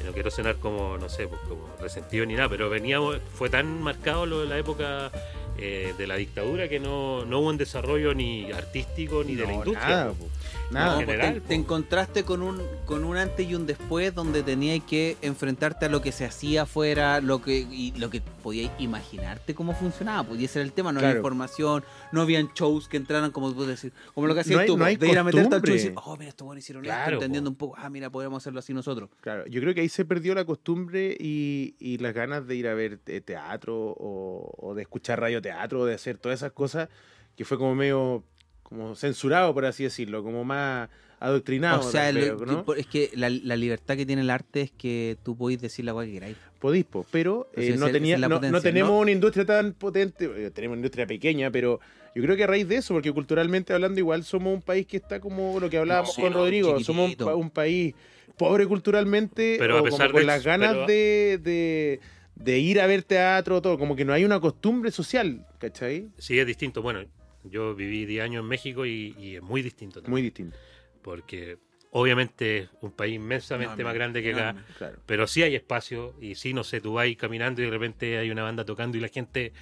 [0.00, 3.48] y no quiero sonar como, no sé, pues, como resentido ni nada, pero veníamos, fue
[3.50, 5.10] tan marcado lo de la época
[5.58, 9.52] eh, de la dictadura que no, no hubo un desarrollo ni artístico ni de la
[9.52, 9.86] industria.
[9.88, 10.30] Nada, pues.
[10.72, 11.00] Nada.
[11.00, 14.82] en pues general, te, encontraste con un, con un antes y un después donde tenías
[14.84, 19.54] que enfrentarte a lo que se hacía afuera, lo que, y lo que podías imaginarte
[19.54, 20.24] cómo funcionaba.
[20.28, 21.18] Pues, y ese era el tema, no había Claro.
[21.20, 24.76] información, no habían shows que entraran como tú decir, como lo que hacías No tú,
[24.78, 27.02] no de ir a meterte al show y decir, oh, mira, estos buenos hicieron Claro,
[27.02, 27.66] esto, entendiendo po.
[27.66, 29.10] un poco, ah, mira, podríamos hacerlo así nosotros.
[29.20, 32.68] Claro, yo creo que ahí se perdió la costumbre y, y las ganas de ir
[32.68, 36.88] a ver te- teatro o, o de escuchar radioteatro, de hacer todas esas cosas,
[37.36, 38.24] que fue como medio
[38.72, 40.88] como censurado, por así decirlo, como más
[41.20, 41.80] adoctrinado.
[41.80, 42.64] o sea, ¿no?
[42.76, 45.92] es que la, la libertad que tiene el arte es que tú podés decir la
[45.92, 46.36] cual que queráis.
[46.58, 48.98] Podís, po, pero eh, no, tenía, no, potencia, no tenemos ¿no?
[49.00, 51.80] una industria tan potente, eh, tenemos una industria pequeña, pero
[52.14, 54.96] yo creo que a raíz de eso, porque culturalmente hablando igual somos un país que
[54.96, 57.94] está como lo que hablábamos No, con Rodrigo, somos un, un país
[58.36, 62.00] pobre culturalmente, Pero a pesar como con de las eso- ganas pero- de, de,
[62.36, 66.08] de ir a ver teatro, todo, como que no hay una costumbre social, ¿cachai?
[66.18, 66.80] Sí, es distinto.
[66.82, 67.00] Bueno,
[67.44, 70.10] yo viví 10 años en México y, y es muy distinto también.
[70.12, 70.56] Muy distinto,
[71.02, 71.58] Porque
[71.90, 74.50] obviamente es un país inmensamente Enorme, más grande que acá.
[74.50, 74.62] enorme.
[74.78, 74.98] claro.
[75.06, 78.30] Pero sí hay espacio y sí, no sé, tú vas caminando y de repente hay
[78.30, 79.52] una banda tocando y la gente,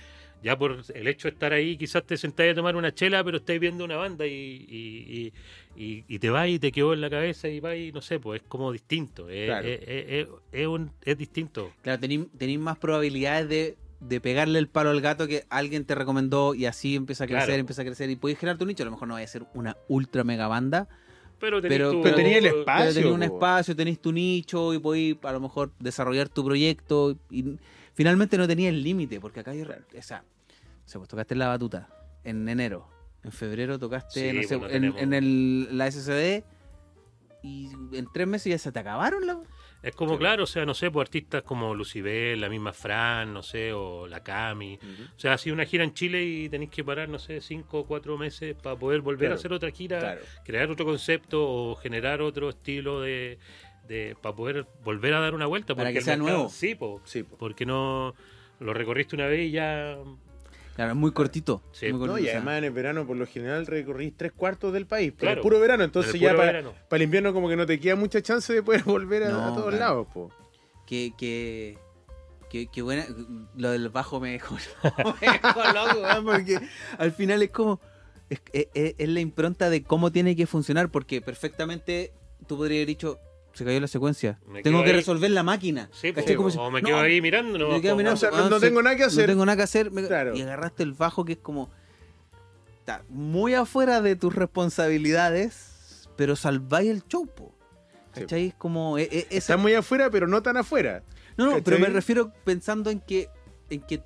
[0.42, 3.38] ya por el hecho de estar ahí, quizás te sentás a tomar una chela, pero
[3.38, 4.30] estáis viendo una banda y,
[4.68, 5.32] y,
[5.76, 8.00] y, y- y te vas y te quedó en la cabeza y vas y no
[8.00, 9.28] sé, pues es como distinto.
[9.28, 9.66] Es, Claro.
[9.66, 11.72] es, es- es- es un- es distinto.
[11.82, 15.94] Claro, tenéis tenéis más probabilidades de, de pegarle el palo al gato que alguien te
[15.94, 17.60] recomendó y así empieza a crecer, Claro.
[17.60, 18.82] empieza a crecer y podéis generar tu nicho.
[18.82, 20.88] A lo mejor no vaya a ser una ultra mega banda,
[21.38, 22.92] Pero, tenés Pero- tu- Pero el pero espacio.
[22.94, 27.16] tenéis un espacio, tenéis tu nicho y podéis a lo mejor desarrollar tu proyecto.
[27.30, 27.56] Y
[27.94, 29.62] finalmente no tenías el límite, porque acá hay.
[29.62, 29.82] Claro.
[29.98, 30.22] O sea,
[30.84, 31.88] o sea, pues tocaste la batuta
[32.24, 32.86] en enero.
[33.24, 36.44] En febrero tocaste, Sí, no sé, pues no en, tenemos- en el, la SCD.
[37.42, 39.40] Y en tres meses ya se te acabaron la.
[39.82, 40.18] Es como, Sí.
[40.18, 44.06] claro, o sea, no sé, pues artistas como Lucibel, la misma Fran, no sé, o
[44.06, 44.78] la Cami.
[45.16, 47.80] O sea, ha sido una gira en Chile y tenéis que parar, no sé, cinco
[47.80, 50.20] o cuatro meses para poder volver Claro, a hacer otra gira, Claro.
[50.44, 53.38] crear otro concepto o generar otro estilo de,
[53.88, 55.74] de para poder volver a dar una vuelta.
[55.74, 56.50] Para porque que sea mercado- nuevo.
[56.50, 57.36] Sí, po, Sí, po.
[57.38, 58.14] porque no
[58.58, 59.96] lo recorriste una vez y ya.
[60.80, 61.62] Claro, muy cortito.
[61.72, 61.86] Sí.
[61.92, 64.32] muy No, cortito, y o sea, además en el verano por lo general recorrís tres
[64.32, 65.34] cuartos del país, por Claro.
[65.36, 66.72] el puro verano, entonces ya para, verano.
[66.88, 69.44] para el invierno como que no te queda mucha chance de poder volver a, No,
[69.44, 69.78] a todos claro.
[69.78, 70.30] lados, po.
[70.86, 71.76] que, que,
[72.48, 73.04] que, que buena.
[73.56, 74.54] Lo del bajo me dejó,
[75.20, 76.58] me dejó loco, porque
[76.96, 77.78] al final es como.
[78.30, 82.12] Es, es- es la impronta de cómo tiene que funcionar, porque perfectamente
[82.46, 83.18] tú podrías haber dicho.
[83.52, 84.38] Se cayó la secuencia.
[84.48, 84.96] Me Tengo que ahí.
[84.96, 85.88] resolver la máquina.
[85.92, 86.36] Sí, po, ¿Cachai?
[86.36, 87.58] Como si- o me no, quedo ahí mirando.
[87.58, 89.26] No, me quedo como- mirando, O sea, no- no tengo nada que hacer.
[89.28, 89.90] No tengo nada que hacer.
[89.90, 90.34] me- Claro.
[90.36, 91.68] Y agarraste el bajo que es como.
[92.78, 97.54] Está muy afuera de tus responsabilidades, pero salváis el show, po.
[98.14, 98.20] Sí.
[98.22, 98.46] ¿Cachai?
[98.48, 98.98] Es como.
[98.98, 101.02] e- e- esa- Está muy afuera, pero no tan afuera.
[101.36, 103.28] no, no, pero me refiero pensando en que,
[103.70, 104.02] en que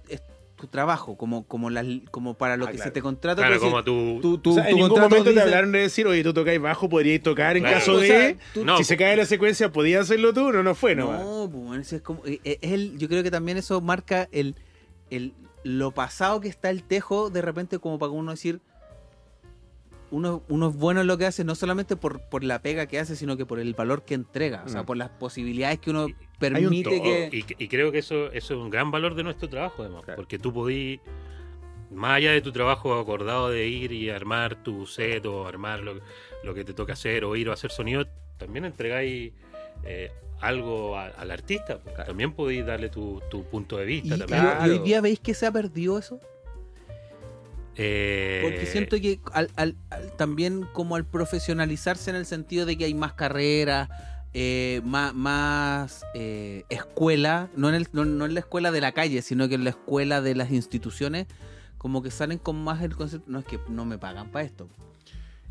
[0.66, 2.88] trabajo, como, como, las, como para lo Ah, que claro.
[2.90, 3.42] se te contrata.
[3.42, 4.20] Claro, tú decís, como tu.
[4.20, 6.61] tu, tu- o sea, tu en ningún momento te hablaron de decir, oye, tú tocáis
[6.61, 7.79] bajo, podríais tocar en Claro.
[7.79, 8.07] caso o de...
[8.07, 10.53] sea, tú- No, si se cae la secuencia, ¿podías hacerlo tú?
[10.53, 11.12] No, no fue, no.
[11.12, 14.55] No, pues, es como, eh, eh, es el, yo creo que también eso marca el,
[15.11, 18.61] el lo pasado que está el tejo de repente como para uno decir
[20.14, 22.98] uno, uno es bueno en lo que hace no solamente por, por la pega que
[22.98, 24.87] hace sino que por el valor que entrega o sea Mm.
[24.87, 28.61] por las posibilidades que uno Y- permite que Y, y creo que eso, eso es
[28.61, 30.16] un gran valor de nuestro trabajo, además, Claro.
[30.16, 31.00] porque tú podís,
[31.90, 36.00] más allá de tu trabajo acordado de ir y armar tu set o armar lo,
[36.42, 38.07] lo que te toca hacer o ir o hacer sonido,
[38.38, 39.33] también entregáis
[39.85, 41.79] eh, algo a- al artista.
[41.79, 41.94] pues.
[41.94, 42.09] Claro.
[42.09, 44.16] También podéis darle tu, tu punto de vista.
[44.16, 44.40] y- también.
[44.40, 44.66] Claro.
[44.66, 46.20] y hoy día veis que se ha perdido eso
[47.76, 52.76] Eh, Porque siento que al- al- al- también como al profesionalizarse en el sentido de
[52.78, 53.88] que hay más carreras,
[54.32, 58.92] eh, más, más eh, escuela, no en, el- no, no en la escuela de la
[58.92, 61.26] calle, sino que en la escuela de las instituciones,
[61.78, 64.68] como que salen con más el concepto, no es que no me pagan para esto.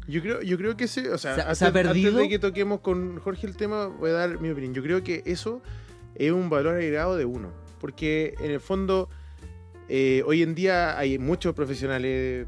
[0.07, 2.09] Yo creo, yo creo que ese, o sea, ¿Se ha- antes, se ha perdido?
[2.09, 4.73] antes de que toquemos con Jorge el tema, voy a dar mi opinión.
[4.73, 5.62] Yo creo que eso
[6.15, 7.51] es un valor agregado de uno.
[7.79, 9.09] Porque en el fondo,
[9.95, 12.47] eh, hoy en día hay muchos profesionales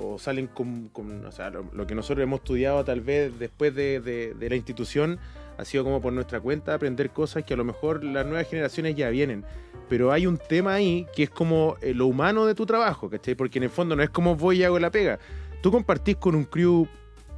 [0.00, 0.90] o salen con,
[1.26, 4.54] o sea, lo, lo que nosotros hemos estudiado tal vez después de, de- de la
[4.54, 5.18] institución
[5.58, 8.94] ha sido como por nuestra cuenta aprender cosas que a lo mejor las nuevas generaciones
[8.94, 9.44] ya vienen.
[9.88, 13.34] Pero hay un tema ahí que es como eh, lo humano de tu trabajo, ¿cachai?
[13.34, 15.18] Porque en el fondo no es como voy y hago la pega.
[15.62, 16.86] Tú compartís con un crew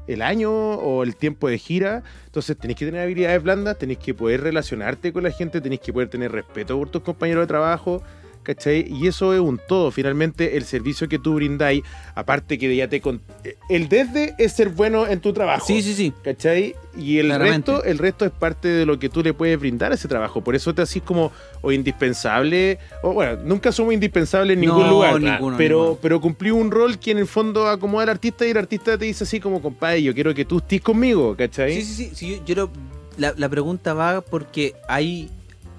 [0.06, 4.12] el año o el tiempo de gira, entonces tenés que tener habilidades blandas, tenés que
[4.12, 8.02] poder relacionarte con la gente, tenés que poder tener respeto por tus compañeros de trabajo,
[8.46, 8.86] ¿cachai?
[8.88, 9.90] Y eso es un todo.
[9.90, 11.82] Finalmente, el servicio que tú brindáis,
[12.14, 13.00] aparte que ya te...
[13.00, 13.20] con-
[13.68, 15.66] El desde es ser bueno en tu trabajo.
[15.66, 16.12] Sí, sí, sí.
[16.22, 16.76] ¿Cachai?
[16.96, 17.72] Y el Claramente.
[17.72, 20.40] resto, el resto es parte de lo que tú le puedes brindar a ese trabajo.
[20.42, 24.90] Por eso te así como o indispensable, o bueno, nunca somos indispensables en ningún No,
[24.90, 25.20] lugar.
[25.20, 25.98] ninguno, pero, ninguno.
[26.00, 29.04] pero cumplí un rol que en el fondo acomoda al artista y el artista te
[29.04, 31.74] dice así como, compadre, yo quiero que tú estés conmigo, ¿cachai?
[31.74, 32.10] Sí, sí, sí.
[32.14, 32.70] sí, yo, yo lo-
[33.18, 35.28] la, la pregunta va porque ahí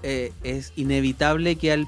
[0.04, 1.88] eh, es inevitable que al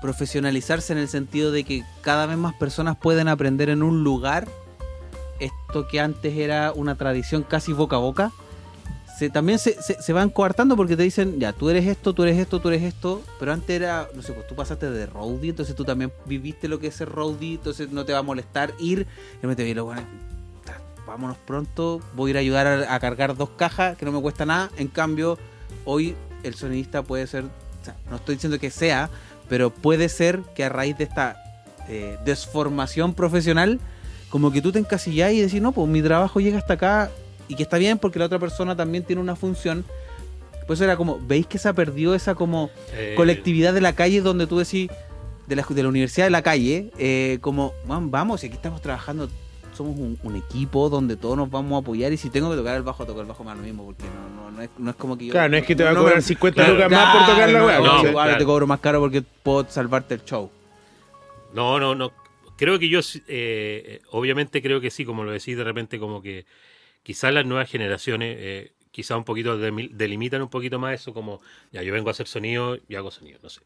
[0.00, 4.48] profesionalizarse en el sentido de que cada vez más personas pueden aprender en un lugar
[5.38, 8.30] esto que antes era una tradición casi boca a boca,
[9.18, 12.22] se, también se, se- se van coartando porque te dicen, ya, tú eres esto, tú
[12.24, 15.50] eres esto, tú eres esto, pero antes era, no sé, pues tú pasaste de roadie,
[15.50, 18.72] entonces tú también viviste lo que es ser roadie, entonces no te va a molestar
[18.78, 19.06] ir,
[19.42, 20.02] y me te vi, bueno,
[21.06, 24.20] vámonos pronto, voy a ir a ayudar a, a cargar dos cajas, que no me
[24.20, 25.38] cuesta nada, en cambio,
[25.84, 29.10] hoy el sonidista puede ser, o sea, no estoy diciendo que sea,
[29.50, 31.42] pero puede ser que a raíz de esta
[31.88, 33.80] eh, desformación profesional,
[34.30, 37.10] como que tú te encasillas y decís, no, pues mi trabajo llega hasta acá
[37.48, 39.84] y que está bien porque la otra persona también tiene una función.
[40.68, 44.20] Pues era como, ¿veis que se ha perdido esa como Eh, colectividad de la calle
[44.20, 44.88] donde tú decís,
[45.48, 48.80] de la, de la universidad de la calle, eh, como, "Man, vamos, y aquí estamos
[48.80, 49.28] trabajando,
[49.80, 52.76] somos un, un equipo donde todos nos vamos a apoyar y si tengo que tocar
[52.76, 54.96] el bajo, toco el bajo más lo mismo, porque no, no, no, es, no es
[54.96, 55.32] como que yo...
[55.32, 57.48] Claro, no es que te va a cobrar me- 50 claro, lucas más por tocar
[57.48, 57.78] la weá.
[57.78, 58.10] no, no, ¿cachai?
[58.10, 58.38] igual claro.
[58.38, 60.50] te cobro más caro porque puedo salvarte el show.
[61.54, 62.12] No, no, no.
[62.58, 66.20] Creo que yo, sí, eh, obviamente creo que sí, como lo decís de repente, como
[66.20, 66.44] que
[67.02, 71.40] quizás las nuevas generaciones, eh, quizás un poquito delimitan un poquito más eso, como,
[71.72, 73.62] ya yo vengo a hacer sonido y hago sonido, no sé.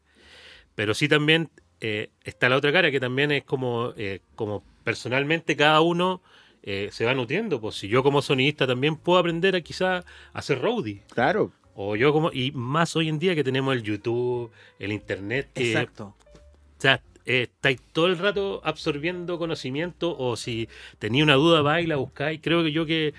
[0.75, 1.49] Pero sí también
[1.81, 6.21] eh, está la otra cara, que también es como, eh, como personalmente cada uno
[6.63, 7.59] eh, se va nutriendo.
[7.59, 11.03] Pues si yo como sonidista también puedo aprender a quizás a hacer roadie.
[11.09, 11.51] Claro.
[11.75, 15.71] O yo como, y más hoy en día que tenemos el YouTube, el internet, que
[15.71, 16.15] Exacto.
[16.15, 20.69] o sea, eh, estáis todo el rato absorbiendo conocimiento o si
[20.99, 22.39] tenía una duda, vais y la buscáis.
[22.41, 23.13] Creo que yo que,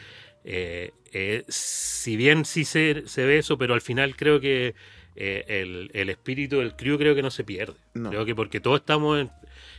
[0.45, 4.75] eh, eh, si bien sí se, se ve eso, pero al final creo que
[5.17, 7.75] eh, el, el espíritu del crew creo que no se pierde.
[7.95, 8.11] No.
[8.11, 9.31] Creo que porque todos estamos en,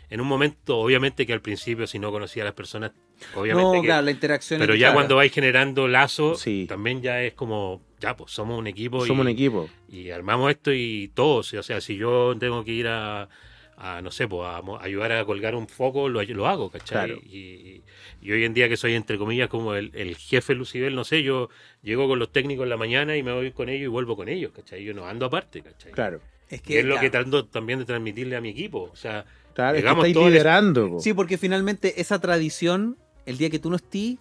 [0.10, 2.92] en un momento, obviamente que al principio si no conocía a las personas,
[3.36, 3.88] obviamente No, que...
[3.88, 4.94] claro, la interacción Pero es ya clara.
[4.96, 6.66] cuando vais generando lazos, Sí.
[6.68, 9.06] también ya es como, ya pues somos un equipo.
[9.06, 9.70] Somos y, un equipo.
[9.90, 13.28] y armamos esto y todos, o sea, si yo tengo que ir a,
[13.76, 17.08] a, no sé, pues a mo- ayudar a colgar un foco, lo, lo hago, ¿cachai?
[17.08, 17.22] Claro.
[17.24, 17.82] Y,
[18.22, 21.22] y hoy en día que soy, entre comillas, como el, el jefe Lucibel, no sé,
[21.22, 21.50] yo
[21.84, 24.30] llego con los técnicos en la mañana y me voy con ellos y vuelvo con
[24.30, 24.84] ellos, ¿cachai?
[24.84, 25.92] Yo no ando aparte, ¿cachai?
[25.92, 26.22] Claro.
[26.50, 29.26] Es Y es lo que trato también de transmitirle a mi equipo, o sea,
[29.58, 30.90] Claro, es que estáis liderando.
[30.92, 31.00] po.
[31.00, 34.18] Sí, porque finalmente esa tradición, el día que tú no estés,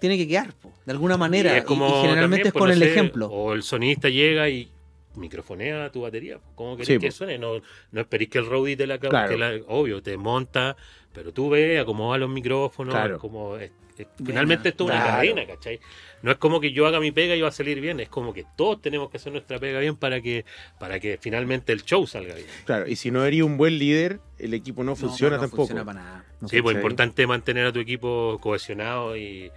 [0.00, 1.52] tiene que quedar, po, de alguna manera.
[1.52, 3.26] y Y, es como y generalmente también, es pues, con no el sé, ejemplo.
[3.28, 4.70] O el sonista llega y
[5.16, 6.38] microfonea tu batería.
[6.54, 7.12] ¿Cómo querés Sí, que po.
[7.12, 7.38] suene?
[7.38, 7.54] No,
[7.92, 9.30] no esperéis que el roadie te la, Claro.
[9.30, 10.76] te la- Obvio, te monta,
[11.12, 12.94] pero tú ves, acomoda los micrófonos.
[12.94, 13.18] Claro.
[13.18, 15.16] como, es- es- finalmente esto es una claro.
[15.16, 15.80] cadena, ¿cachai?
[16.22, 17.98] No es como que yo haga mi pega y va a salir bien.
[18.00, 20.44] Es como que todos tenemos que hacer nuestra pega bien para que,
[20.78, 22.46] para que finalmente el show salga bien.
[22.66, 25.62] Claro, y si no eres un buen líder, el equipo no, No, funciona no tampoco.
[25.62, 26.24] funciona para nada.
[26.40, 29.50] No Sí, pues importante mantener a tu equipo cohesionado y,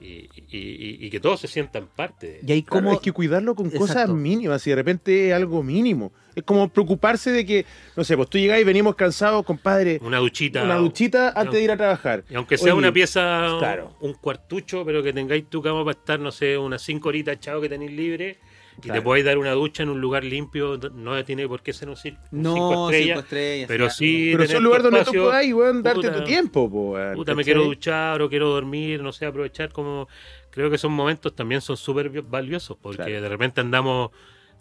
[0.00, 2.40] y, y- y- y que todos se sientan parte.
[2.46, 2.92] Y ahí Claro, como...
[2.96, 6.12] hay que cuidarlo con cosas mínimas y de repente es algo mínimo.
[6.34, 10.18] Es como preocuparse de que, no sé, pues tú llegás y venimos cansados, compadre, Una
[10.18, 10.62] duchita.
[10.64, 12.24] una duchita antes de ir a trabajar.
[12.30, 13.96] Y aunque sea Oye, una pieza, claro.
[14.00, 17.60] un cuartucho, pero que tengáis tu cama para estar, no sé, unas cinco horitas echado
[17.60, 18.38] que tenéis libre
[18.80, 19.00] y Claro.
[19.00, 21.96] te podáis dar una ducha en un lugar limpio, no tiene por qué ser un,
[21.96, 23.06] cir- un No, cinco estrellas.
[23.16, 23.68] cinco estrellas.
[23.68, 23.90] pero ya.
[23.90, 26.90] sí- Pero es un lugar donde tú espacio, puedas, weón, darte puta, tu tiempo, po,
[26.92, 30.08] weón, Puta, me quiero duchar o quiero dormir, no sé, aprovechar como...
[30.50, 33.22] Creo que esos momentos también son súper valiosos porque Claro.
[33.22, 34.10] de repente andamos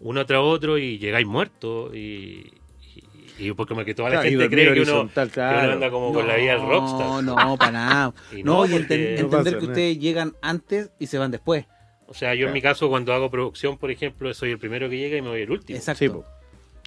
[0.02, 1.98] uno tras otro y llegáis muertos y...
[1.98, 3.04] y-
[3.48, 5.50] y porque como que toda la Claro, y gente cree que uno, horizontal, que uno
[5.50, 5.72] claro.
[5.74, 7.06] anda como con la vida del rockstar.
[7.08, 8.14] No, no, para nada.
[8.38, 11.66] Y no, no, y enten- entender que ustedes llegan antes y se van después.
[12.10, 14.98] O sea, yo en mi caso cuando hago producción, por ejemplo, soy el primero que
[14.98, 15.78] llega y me voy el último.
[15.78, 16.00] Exacto.
[16.00, 16.12] Sí,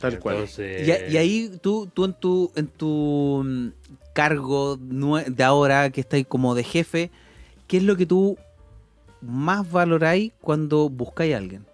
[0.01, 0.37] tal cual.
[0.37, 3.69] Entonces, Y, ahí tú, tú en tu, en tu mm,
[4.15, 7.11] cargo de ahora que estáis como de jefe,
[7.69, 8.37] ¿qué es lo que tú
[9.21, 11.65] más valoráis cuando buscáis a alguien?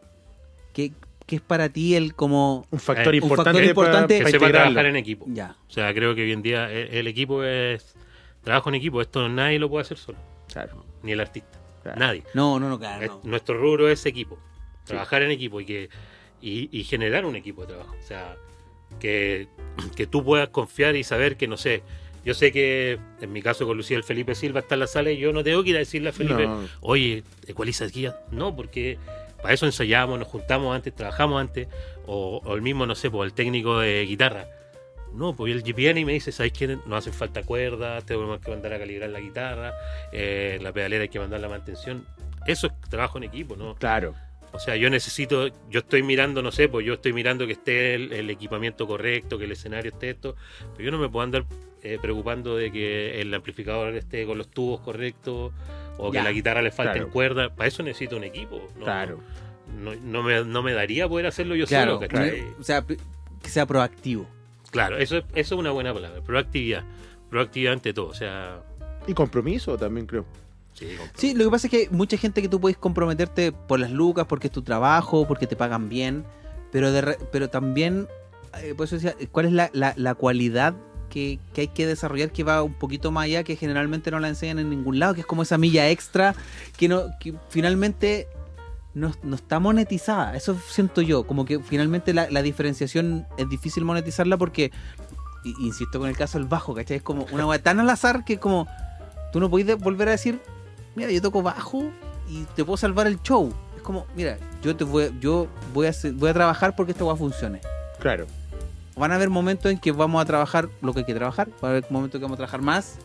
[0.75, 0.93] ¿Qué,
[1.27, 2.67] qué es para ti el como...
[2.71, 4.73] un factor eh, un importante, factor importante que para, sepa integrarlo.
[4.75, 5.25] trabajar en equipo.
[5.29, 5.57] Ya.
[5.67, 7.95] O sea, creo que hoy en día el, el equipo es
[8.43, 9.01] trabajo en equipo.
[9.01, 10.19] Esto nadie lo puede hacer solo,
[10.53, 11.99] Claro, ni el artista, claro.
[12.01, 12.23] nadie.
[12.35, 13.21] No, no, no, claro.
[13.25, 13.31] No.
[13.31, 14.39] Nuestro rubro es equipo,
[14.85, 15.89] trabajar en equipo y que
[16.41, 17.97] y, y generar un equipo de trabajo.
[17.99, 18.37] O sea,
[19.01, 19.49] que,
[19.97, 21.83] que tú puedas confiar y saber que no sé.
[22.25, 25.11] Yo sé que en mi caso con Lucía el Felipe Silva está en la sala
[25.11, 26.67] y yo no tengo que ir a decirle a Felipe, No.
[26.81, 28.09] oye, ecualiza aquí.
[28.31, 28.99] No, porque
[29.41, 31.69] para eso ensayamos, nos juntamos antes, trabajamos antes,
[32.07, 34.47] o, o el mismo, no sé, pues el técnico de guitarra.
[35.15, 36.79] No, pues el GPN y me dice, ¿sabes qué?
[36.87, 39.73] No hacen falta cuerdas, tenemos que mandar a calibrar la guitarra,
[40.13, 42.07] eh, la pedalera hay que mandar la mantención.
[42.47, 43.75] Eso es trabajo en equipo, ¿no?
[43.77, 44.15] Claro.
[44.53, 47.95] O sea, yo necesito, yo estoy mirando, no sé, pues yo estoy mirando que esté
[47.95, 50.37] el, el equipamiento correcto, que el escenario esté esto,
[50.73, 51.45] pero yo no me puedo andar
[51.83, 55.53] eh, preocupando de que el amplificador esté con los tubos correctos
[55.99, 57.11] o que Ya, la guitarra le falten claro.
[57.11, 57.51] cuerdas.
[57.55, 58.69] Para eso necesito un equipo.
[58.79, 58.85] ¿no?
[58.85, 59.21] Claro.
[59.77, 62.43] No, no me, no me daría poder hacerlo yo Claro, solo, ¿cachai?
[62.59, 64.27] o sea, que sea proactivo.
[64.71, 66.21] Claro, eso, es- eso es una buena palabra.
[66.23, 66.85] Proactividad.
[67.31, 68.09] Proactividad ante todo.
[68.09, 68.63] O sea,
[69.07, 70.25] Y compromiso también creo.
[70.75, 70.89] sí.
[71.15, 74.27] Sí, lo que pasa es que mucha gente que tú puedes comprometerte por las lucas,
[74.29, 76.25] porque es tu trabajo, porque te pagan bien,
[76.71, 78.07] pero de re- pero también,
[78.63, 80.75] eh, por eso decía, ¿cuál es la, la- la cualidad
[81.11, 84.29] que, que hay que desarrollar que va un poquito más allá, que generalmente no la
[84.29, 86.35] enseñan en ningún lado, que es como esa milla extra
[86.77, 88.29] que no que finalmente
[88.99, 90.37] no, no está monetizada?
[90.37, 94.71] Eso siento yo, como que finalmente la, la diferenciación es difícil monetizarla porque,
[95.61, 96.99] insisto con el caso del bajo, ¿cachai?
[96.99, 98.67] Es como una weá tan al azar que como
[99.33, 100.41] tú no podés de- volver a decir
[100.95, 101.85] mira, yo toco bajo
[102.29, 103.53] y te puedo salvar el show.
[103.77, 107.05] Es como, mira, yo te voy, yo voy a hacer- voy a trabajar porque esta
[107.05, 107.61] weá funcione.
[108.01, 108.27] Claro.
[108.97, 111.69] Van a haber momentos en que vamos a trabajar lo que hay que trabajar, va
[111.69, 112.99] a haber momentos en que vamos a trabajar más,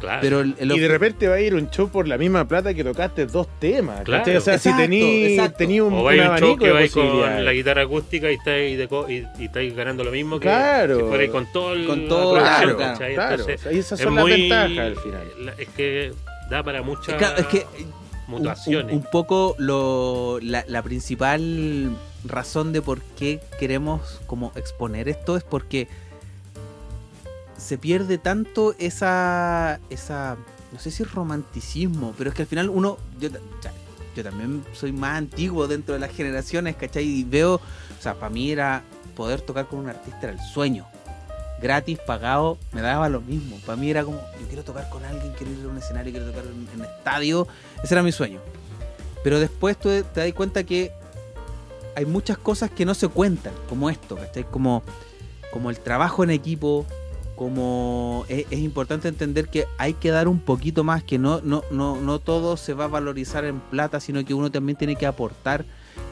[0.00, 0.18] Claro.
[0.22, 2.72] pero el, el Y de repente va a ir un show por la misma plata
[2.74, 4.00] que tocaste dos temas.
[4.02, 4.22] Claro.
[4.22, 5.58] O sea, Exacto, si tení, exacto.
[5.58, 9.08] tení un, o un show que vais con la guitarra acústica y estáis, de co-
[9.10, 10.96] y, y estáis ganando lo mismo que Claro.
[10.96, 13.00] si fuerais con todo el, Con todo, la Claro.
[13.00, 15.54] Entonces, O sea, y esas es son las muy- ventajas al final.
[15.58, 16.12] Es que
[16.48, 17.90] da para muchas Claro, es que eh, un,
[18.38, 18.92] mutaciones.
[18.92, 21.90] un- un poco lo, la, la principal
[22.24, 25.88] razón de por qué queremos como exponer esto es porque
[27.60, 30.36] se pierde tanto esa esa
[30.72, 33.28] no sé si romanticismo pero es que al final uno yo,
[34.16, 37.04] yo también soy más antiguo dentro de las generaciones ¿cachai?
[37.04, 38.82] y veo o sea para mí era
[39.14, 40.86] poder tocar con un artista era el sueño
[41.60, 43.58] gratis, pagado, me daba lo mismo.
[43.66, 46.26] Para mí era como, yo quiero tocar con alguien, quiero ir a un escenario, quiero
[46.26, 47.46] tocar en, en estadio.
[47.82, 48.40] Ese era mi sueño.
[49.22, 50.92] Pero después tú te das cuenta que
[51.94, 54.44] hay muchas cosas que no se cuentan, como esto, ¿cachai?
[54.44, 54.82] Como,
[55.52, 56.86] como el trabajo en equipo,
[57.40, 61.98] como es, importante entender que hay que dar un poquito más, que no, no, no,
[61.98, 65.64] no todo se va a valorizar en plata, sino que uno también tiene que aportar.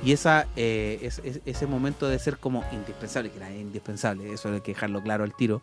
[0.03, 4.51] Y esa, eh, es- es- ese momento de ser como indispensable, que es indispensable, eso
[4.51, 5.61] hay que dejarlo claro al tiro.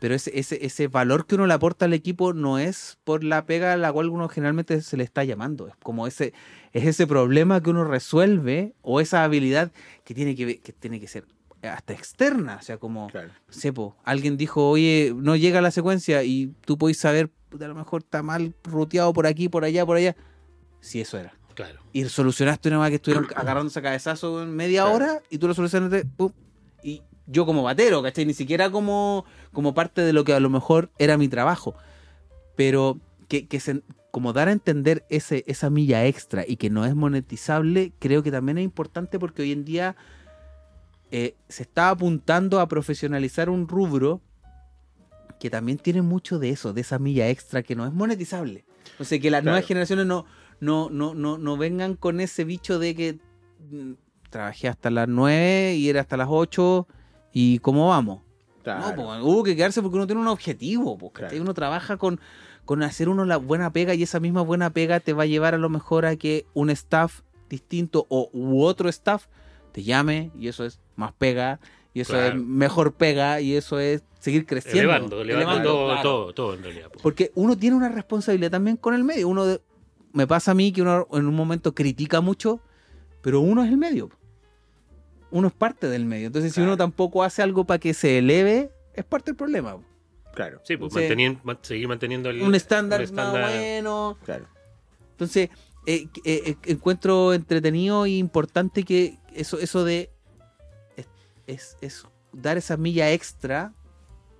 [0.00, 3.46] Pero ese, ese, ese valor que uno le aporta al equipo no es por la
[3.46, 5.66] pega a la cual uno generalmente se le está llamando.
[5.66, 6.34] Es como ese,
[6.74, 9.72] es ese problema que uno resuelve o esa habilidad
[10.04, 11.24] que tiene que, que tiene que ser
[11.62, 12.56] hasta externa.
[12.60, 13.28] O sea, como, Claro.
[13.46, 17.66] no sé, po, alguien dijo, oye, no llega la secuencia y tú podés saber, a
[17.68, 20.16] lo mejor está mal ruteado por aquí, por allá, por allá.
[20.80, 21.34] Si eso era.
[21.54, 21.80] Claro.
[21.92, 24.96] Y solucionaste una vez que estuvieron agarrándose a cabezazo en media Claro.
[24.96, 26.32] hora y tú lo solucionaste, pum.
[26.82, 28.24] Y yo como batero, ¿cachai?
[28.24, 31.74] Ni siquiera como, como parte de lo que a lo mejor era mi trabajo.
[32.56, 36.84] Pero que, que se, como dar a entender ese, esa milla extra y que no
[36.86, 39.96] es monetizable, creo que también es importante porque hoy en día
[41.10, 44.20] eh, se está apuntando a profesionalizar un rubro
[45.38, 48.64] que también tiene mucho de eso, de esa milla extra que no es monetizable.
[48.98, 49.52] O sea, que las Claro.
[49.52, 50.26] nuevas generaciones no,
[50.60, 53.18] no, no, no, no vengan con ese bicho de que
[53.70, 53.92] mm,
[54.28, 56.86] trabajé hasta las 9 y era hasta las 8
[57.32, 58.22] y cómo vamos.
[58.62, 58.88] Claro.
[58.88, 61.12] No, pues, hubo que quedarse porque uno tiene un objetivo, pues.
[61.14, 61.40] Claro.
[61.40, 62.20] uno trabaja con,
[62.66, 65.54] con hacer uno la buena pega y esa misma buena pega te va a llevar
[65.54, 69.26] a lo mejor a que un staff distinto o u otro staff
[69.70, 71.60] te llame y eso es más pega
[71.94, 72.36] y eso Claro.
[72.38, 74.80] es mejor pega y eso es seguir creciendo.
[74.80, 76.02] Elevando, elevando todo, claro.
[76.02, 76.90] todo, todo en realidad.
[76.90, 76.98] po.
[77.02, 79.28] Porque uno tiene una responsabilidad también con el medio.
[79.28, 79.60] Uno de-
[80.12, 82.60] me pasa a mí que uno en un momento critica mucho,
[83.22, 84.10] pero uno es el medio.
[85.30, 86.26] Uno es parte del medio.
[86.26, 89.76] Entonces, si uno tampoco hace algo para que se eleve, es parte del problema.
[90.34, 90.60] Claro.
[90.64, 90.98] Sí, pues Sí.
[91.00, 93.50] mantenien- man- seguir manteniendo el, Un estándar más estándar.
[93.52, 94.18] bueno.
[94.24, 94.46] Claro.
[95.12, 95.50] Entonces,
[95.86, 100.10] eh, eh, eh, encuentro entretenido y importante que eso, eso de
[100.96, 101.06] es,
[101.46, 103.72] es- es dar esa milla extra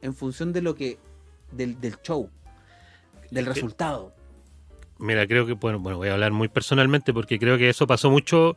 [0.03, 0.99] en función de lo que
[1.53, 2.31] del, del show,
[3.31, 4.15] del resultado.
[4.99, 8.11] Mira, creo que, bueno, bueno, voy a hablar muy personalmente porque creo que eso pasó
[8.11, 8.57] mucho,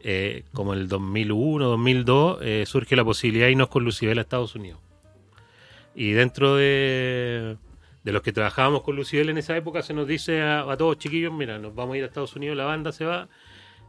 [0.00, 4.54] eh, como el 2001, 2002, eh, surge la posibilidad de irnos con Lucibel a Estados
[4.56, 4.80] Unidos.
[5.94, 7.56] Y dentro de,
[8.06, 10.96] de los que trabajábamos con Lucibel en esa época, se nos dice a, a todos
[10.96, 13.28] chiquillos, mira, nos vamos a ir a Estados Unidos, la banda se va,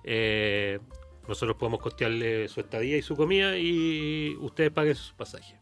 [0.04, 0.80] eh,
[1.28, 5.60] nosotros podemos costearle su estadía y su comida y ustedes paguen sus pasajes.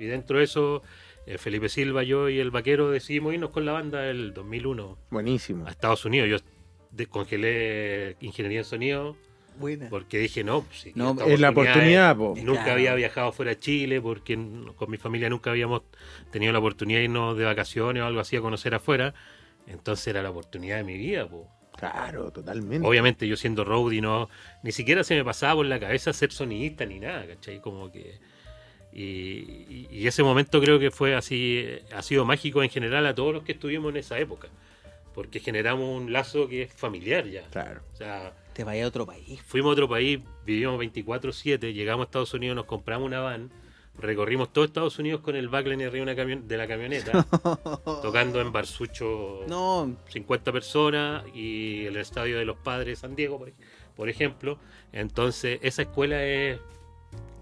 [0.00, 0.82] Y dentro de eso,
[1.26, 5.68] eh, Felipe Silva, yo y el vaquero decidimos irnos con la banda el 2001 Buenísimo.
[5.68, 6.28] a Estados Unidos.
[6.28, 6.38] Yo
[6.90, 9.16] descongelé ingeniería en sonido
[9.62, 9.88] Buena.
[9.88, 12.34] Porque dije, no, pues, sí, No, Es la oportunidad, po.
[12.36, 12.72] es- Nunca Claro.
[12.78, 14.34] había viajado fuera de Chile porque
[14.76, 15.82] con mi familia nunca habíamos
[16.30, 19.14] tenido la oportunidad de irnos de vacaciones o algo así a conocer afuera.
[19.66, 21.26] Entonces era la oportunidad de mi vida.
[21.26, 21.48] po.
[21.78, 22.86] Claro, totalmente.
[22.86, 24.28] Obviamente yo siendo roadie no,
[24.62, 27.60] ni siquiera se me pasaba por la cabeza ser sonidista ni nada, ¿cachai?
[27.60, 28.18] Como que...
[28.92, 33.14] Y, y- ese momento creo que fue así, eh, ha sido mágico en general a
[33.14, 34.48] todos los que estuvimos en esa época.
[35.14, 37.42] Porque generamos un lazo que es familiar ya.
[37.50, 37.80] Claro.
[37.92, 39.40] O sea, Te vaya a otro país.
[39.46, 43.50] fuimos a otro país, vivimos 24-7, llegamos a Estados Unidos, nos compramos una van,
[43.98, 47.26] recorrimos todo Estados Unidos con el backline arriba de una camion- de la camioneta,
[48.02, 53.52] tocando en Barsucho No, 50 personas y el estadio de los padres San Diego, por,
[53.96, 54.58] por ejemplo.
[54.92, 56.58] Entonces, esa escuela es.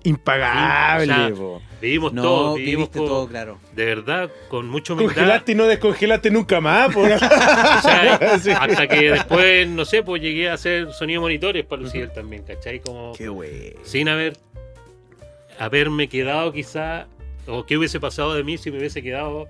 [0.05, 1.63] Impagable, O sea, po.
[1.81, 3.59] Vivimos no, todo, vivimos viviste con- todo claro.
[3.75, 5.15] de verdad, con mucho humildad.
[5.15, 6.95] Congelaste y no descongelaste nunca más.
[6.97, 7.03] O
[7.83, 8.51] sea, Sí.
[8.51, 12.81] Hasta que después, no sé, pues llegué a hacer sonido monitores para Luciel también, ¿cachai?
[12.81, 13.75] Como Qué wey.
[13.83, 14.37] sin haber
[15.59, 17.07] haberme quedado quizá,
[17.47, 19.49] o qué hubiese pasado de mí si me hubiese quedado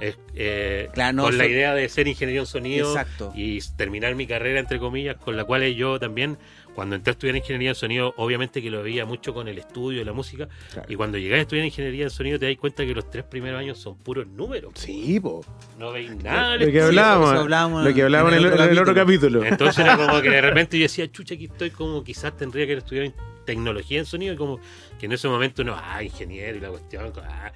[0.00, 3.32] eh, eh, Claro, no, con la idea de ser ingeniero en sonido Exacto.
[3.34, 6.38] y terminar mi carrera, entre comillas, con la cual yo también,
[6.74, 10.00] cuando entré a estudiar ingeniería en sonido, obviamente que lo veía mucho con el estudio
[10.00, 10.86] y la música, Claro.
[10.92, 13.58] y cuando llegué a estudiar ingeniería en sonido te das cuenta que los tres primeros
[13.60, 14.72] años son puros números.
[14.76, 15.44] Sí, po.
[15.78, 16.54] No veis nada.
[16.54, 16.84] Lo que estudio.
[16.86, 19.44] hablábamos, lo que hablábamos en el, en el otro capítulo.
[19.44, 22.80] Entonces era como que de repente yo decía, chucha, aquí estoy como quizás tendría que
[22.96, 23.14] en
[23.44, 24.60] tecnología en sonido, y como
[24.98, 27.52] que en ese momento uno, ah, ingeniero y la cuestión, ah,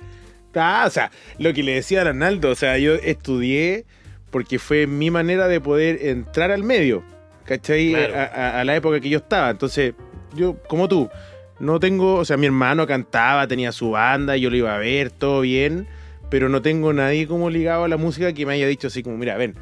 [0.57, 3.85] Ah, o sea, lo que le decía a Arnaldo, o sea, yo estudié
[4.31, 7.03] porque fue mi manera de poder entrar al medio,
[7.45, 7.91] ¿cachai?
[7.91, 8.15] Claro.
[8.15, 9.51] A, a- a la época que yo estaba.
[9.51, 9.95] Entonces,
[10.35, 11.09] yo, como tú,
[11.61, 15.11] no tengo, o sea, mi hermano cantaba, tenía su banda, yo lo iba a ver,
[15.11, 15.87] todo bien,
[16.31, 19.17] pero no tengo nadie como ligado a la música que me haya dicho así como,
[19.17, 19.55] mira, ven,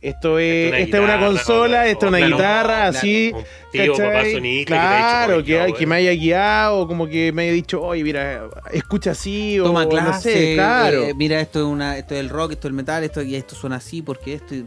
[0.00, 3.32] esto es, esta es una guitarra, consola, esta es una claro, guitarra, así.
[3.34, 4.32] un tío, papá ¿cachai?
[4.32, 7.52] sonista claro, que, que, te ha dicho, que me haya guiado, como que me haya
[7.52, 11.02] dicho, oye, mira, escucha así, Toma o clase, no sé, claro.
[11.04, 13.34] eh, mira, esto es una, esto es el rock, esto es el metal, esto y
[13.36, 14.66] esto suena así porque esto y-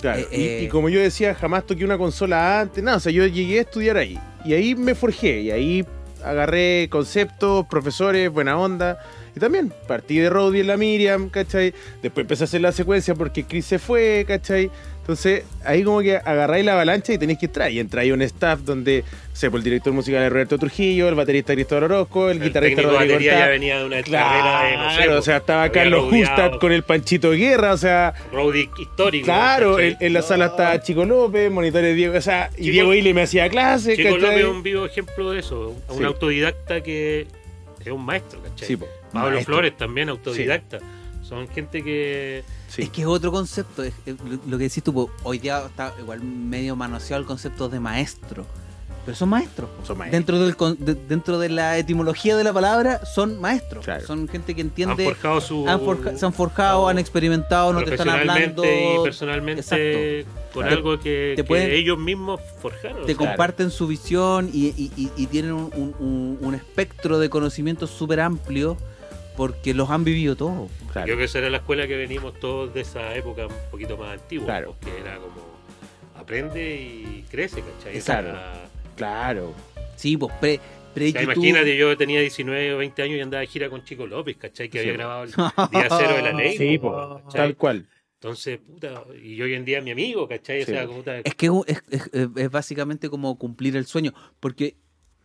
[0.00, 0.62] Claro, Eh, y, eh.
[0.64, 3.62] y como yo decía, jamás toqué una consola antes, nada, o sea, yo llegué a
[3.62, 4.18] estudiar ahí.
[4.44, 5.84] Y ahí me forjé, y ahí
[6.24, 8.98] agarré conceptos, profesores, buena onda.
[9.36, 11.74] Y también partí de Rowdy en la Miriam, ¿cachai?
[12.02, 14.70] Después empecé a hacer la secuencia porque Chris se fue, ¿cachai?
[15.08, 17.72] Entonces, ahí como que agarráis la avalancha y tenéis que entrar.
[17.72, 21.14] Y entráis un staff donde, no sé, pues el director musical es Roberto Trujillo, el
[21.14, 23.46] baterista Cristóbal Orozco, el, El guitarrista Rodrigo batería Horta.
[23.46, 26.26] ya venía de una carrera de, no sé, Claro, o pues, sea, estaba Carlos rodeado
[26.36, 29.24] Justad con el Panchito Guerra, o sea, roadie histórico.
[29.24, 32.92] Claro, en, en la sala estaba Chico López, monitores Diego, o sea, y Chico- Diego
[32.94, 34.20] Ile me hacía clases, Chico ¿cachai?
[34.20, 36.04] López es un vivo ejemplo de eso, un Sí.
[36.04, 37.26] autodidacta que
[37.82, 38.68] es un maestro, ¿cachai?
[38.68, 39.54] Sí, po, Pablo maestro.
[39.54, 40.80] Flores también autodidacta.
[41.22, 42.82] Son gente que Sí.
[42.82, 44.16] Es que es otro concepto, es- es
[44.46, 48.44] lo- que decís tú, po, hoy día está igual medio manoseado el concepto de maestro,
[49.06, 49.70] pero son maestros.
[49.70, 49.86] po.
[49.86, 50.18] Son maestros.
[50.18, 53.84] Dentro, del, con- de- dentro de la etimología de la palabra, son maestros.
[53.86, 54.06] Claro.
[54.06, 57.82] Son gente que han entiende, forjado su han forja- se han forjado, han experimentado, no
[57.82, 60.30] te están hablando, y personalmente Exacto.
[60.52, 63.06] con algo que, te que pueden- ellos mismos forjaron.
[63.06, 67.30] te comparten su visión y, y- y- y tienen un, un- un- un espectro de
[67.30, 68.76] conocimientos súper amplio
[69.38, 70.68] porque los han vivido todos.
[70.92, 71.06] Claro.
[71.06, 74.20] Creo que esa era la escuela que venimos todos de esa época un poquito más
[74.20, 74.74] antigua, Claro.
[74.84, 75.40] que era como
[76.16, 77.94] aprende y crece, ¿cachai?
[77.96, 78.30] Exacto.
[78.30, 78.64] O sea,
[78.96, 79.54] Claro.
[79.94, 80.58] Sí, pues pre,
[80.92, 83.84] pre o sea, imagínate, yo tenía 19 o 20 años y andaba de gira con
[83.84, 84.68] Chico López, ¿cachai?
[84.68, 84.84] Que Sí.
[84.84, 85.30] había grabado el
[85.70, 86.56] día cero de la ley.
[86.58, 87.86] Sí, po, tal cual.
[88.14, 90.62] Entonces, puta, y hoy en día es mi amigo, ¿cachai?
[90.62, 90.72] O Sí.
[90.72, 94.74] sea, como puta, Es que es, es- es- es básicamente como cumplir el sueño, porque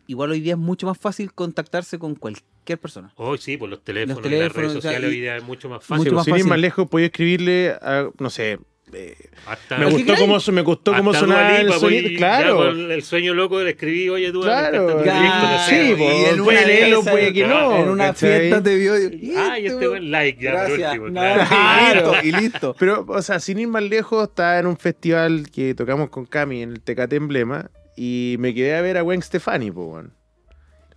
[0.06, 3.12] igual hoy día es mucho más fácil contactarse con cualquier persona.
[3.16, 5.36] Hoy sí, por los teléfonos, Los las teléfonos, redes o sea, sociales y- hoy día
[5.36, 5.96] es mucho más fácil.
[5.98, 6.50] Mucho pues, más sin ir fácil.
[6.50, 8.58] más lejos, podía escribirle a, no sé,
[8.92, 12.56] eh, Hasta, me gustó cómo, me gustó cómo sonaba el pues, y Claro.
[12.58, 15.94] con el sueño loco le escribí, oye, tú Claro, ya, proyectos, no sé, sí, y-
[15.96, 17.76] pues, y en puede leerlo, puede que no.
[17.76, 18.40] en una ¿cachai?
[18.40, 18.92] fiesta te vio.
[19.36, 20.88] Ay, este buen like, ya, por Gracias.
[20.92, 21.06] último.
[21.08, 22.12] No, claro.
[22.22, 22.76] y listo, y listo.
[22.78, 26.62] Pero, o sea, sin ir más lejos, estaba en un festival que tocamos con Cami
[26.62, 30.12] en el Tecate Emblema y me quedé a ver a Gwen Stefani, po, weón.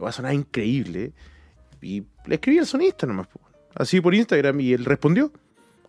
[0.02, 1.14] Va a sonar increíble.
[1.82, 3.40] Y le escribí al sonista nomás, po,
[3.76, 5.32] así por Instagram, y él respondió.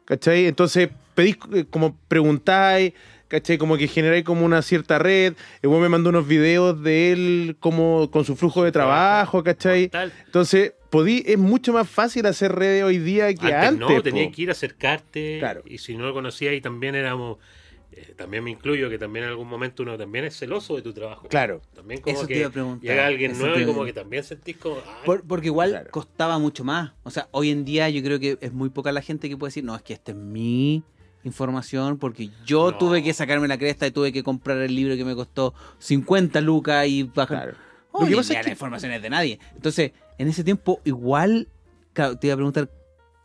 [0.04, 0.46] ¿Cachai?
[0.46, 2.94] Entonces pedís eh, como preguntáis,
[3.28, 3.58] ¿cachai?
[3.58, 5.34] Como que generáis como una cierta red.
[5.60, 9.90] El weón me mandó unos videos de él como con su flujo de trabajo, ¿cachai?
[10.24, 13.80] Entonces, podí, es mucho más fácil hacer redes hoy día que Antes, antes.
[13.80, 14.02] no, po.
[14.02, 15.38] tenías que ir a acercarte.
[15.40, 15.62] Claro.
[15.66, 17.36] Y si no lo conocías, y también éramos.
[17.92, 20.92] Eh, también me incluyo que también en algún momento uno también es celoso de tu
[20.92, 21.26] trabajo.
[21.28, 21.60] Claro.
[21.74, 22.82] También como Eso te que iba a preguntar.
[22.88, 24.76] llega alguien nuevo te- y como que también sentís como.
[25.04, 25.90] Por- porque igual Claro.
[25.90, 26.92] costaba mucho más.
[27.02, 29.48] O sea, hoy en día yo creo que es muy poca la gente que puede
[29.48, 30.82] decir, no, es que este es mi
[31.24, 32.78] información porque yo No.
[32.78, 36.40] tuve que sacarme la cresta y tuve que comprar el libro que me costó 50
[36.40, 37.42] lucas y bajar.
[37.42, 37.58] Claro.
[38.00, 39.38] Lo que pasa es que- la información es de nadie.
[39.54, 41.48] Entonces, en ese tiempo, igual
[41.94, 42.70] te iba a preguntar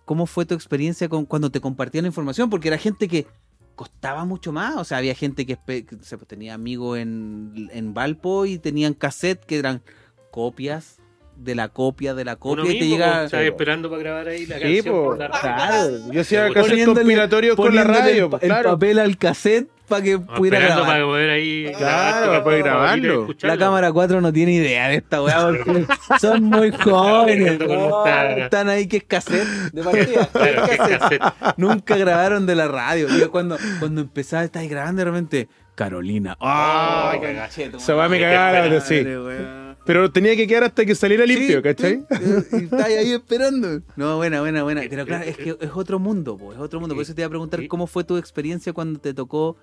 [0.06, 3.28] cómo fue tu experiencia con cuando te compartían la información, porque era gente que
[3.76, 4.76] costaba mucho más.
[4.78, 5.58] O sea, había gente que,
[6.02, 9.84] sé, pues, tenía amigos en, en Valpo y tenían cassette que eran
[10.32, 11.03] copias
[11.44, 13.24] de la copia de la copia Uno y te mismo, llega.
[13.26, 15.42] estaba esperando para grabar ahí la Sí, canción po, por la radio.
[15.42, 15.90] claro.
[16.12, 20.14] Yo hacía Poniéndole- conspiratorios con la radio, el, pues, el papel al cassette para que
[20.18, 21.02] No, pudiera esperando grabar.
[21.02, 23.36] para poder ahí Claro, grabar tu para poder canción grabarlo.
[23.42, 25.86] La cámara 4 no tiene idea de esta weá porque
[26.20, 27.60] son muy jóvenes.
[27.62, 30.28] Esta- están ahí que es cassette de partida.
[30.32, 30.64] Claro,
[31.00, 31.22] cassette.
[31.58, 33.08] Nunca grabaron de la radio.
[33.16, 35.48] Y cuando, cuando empezaba, estáis grabando de repente.
[35.76, 36.38] Carolina.
[36.40, 37.72] Ay, ¡Ay, cagaste.
[37.78, 39.04] Esa weá me pena, sí.
[39.04, 39.63] madre.
[39.86, 42.06] Pero tenía que quedar hasta que saliera limpio, Sí, ¿cachai?
[42.10, 43.82] sí, Y estáis ahí esperando.
[43.98, 44.82] No, buena, buena, buena.
[44.90, 46.96] Pero claro, es que es otro mundo, po, es otro mundo.
[46.96, 49.58] Por eso te iba a preguntar cómo fue tu experiencia cuando te tocó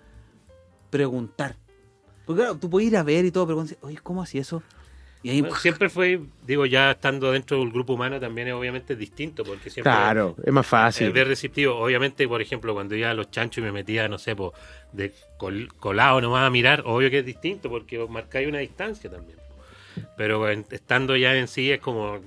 [0.90, 1.56] preguntar.
[2.26, 4.38] Porque claro, tú puedes ir a ver y todo, pero cuando dices, oye, ¿cómo así
[4.38, 4.62] eso?
[5.22, 8.96] Y ahí, Bueno, siempre fue, digo, ya estando dentro del grupo humano también es obviamente
[8.96, 11.12] distinto, porque siempre Claro, es más es fácil.
[11.12, 11.74] ver receptivo.
[11.76, 14.54] Obviamente, por ejemplo, cuando iba a los chanchos y me metía, no sé, po,
[14.92, 19.38] de col- colado nomás a mirar, obvio que es distinto, porque marcáis una distancia también.
[20.16, 22.20] Pero estando ya en sí es como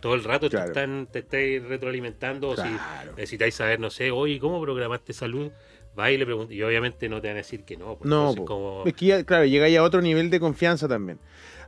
[0.00, 0.66] todo el rato Claro.
[0.66, 2.68] te están te estáis retroalimentando o si
[3.16, 5.50] necesitáis saber, no sé, oye, ¿cómo programaste salud?
[5.98, 7.96] Va y le preguntas, y obviamente no te van a decir que no.
[7.96, 8.44] pues, No, po.
[8.44, 8.82] como...
[8.86, 11.18] es que ya, claro, llegáis a otro nivel de confianza también.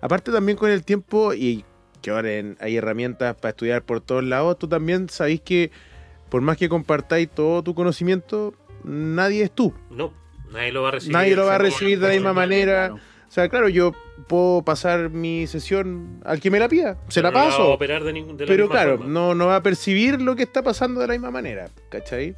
[0.01, 1.65] Aparte también con el tiempo y
[2.01, 2.29] que ahora
[2.61, 5.71] hay herramientas para estudiar por todos lados, tú también sabéis que
[6.31, 9.75] por más que compartáis todo tu conocimiento, nadie es tú.
[9.91, 10.13] No,
[10.51, 11.13] nadie lo va a recibir.
[11.13, 12.95] Nadie lo va a recibir de la misma manera.
[12.95, 13.93] O sea, claro, yo
[14.29, 17.59] puedo pasar mi sesión al que me la pida, se la Pero no va a
[17.59, 17.69] paso.
[17.73, 19.13] operar de ningún- de la pero misma claro, forma.
[19.13, 22.35] no, no va a percibir lo que está pasando de la misma manera, ¿cachai?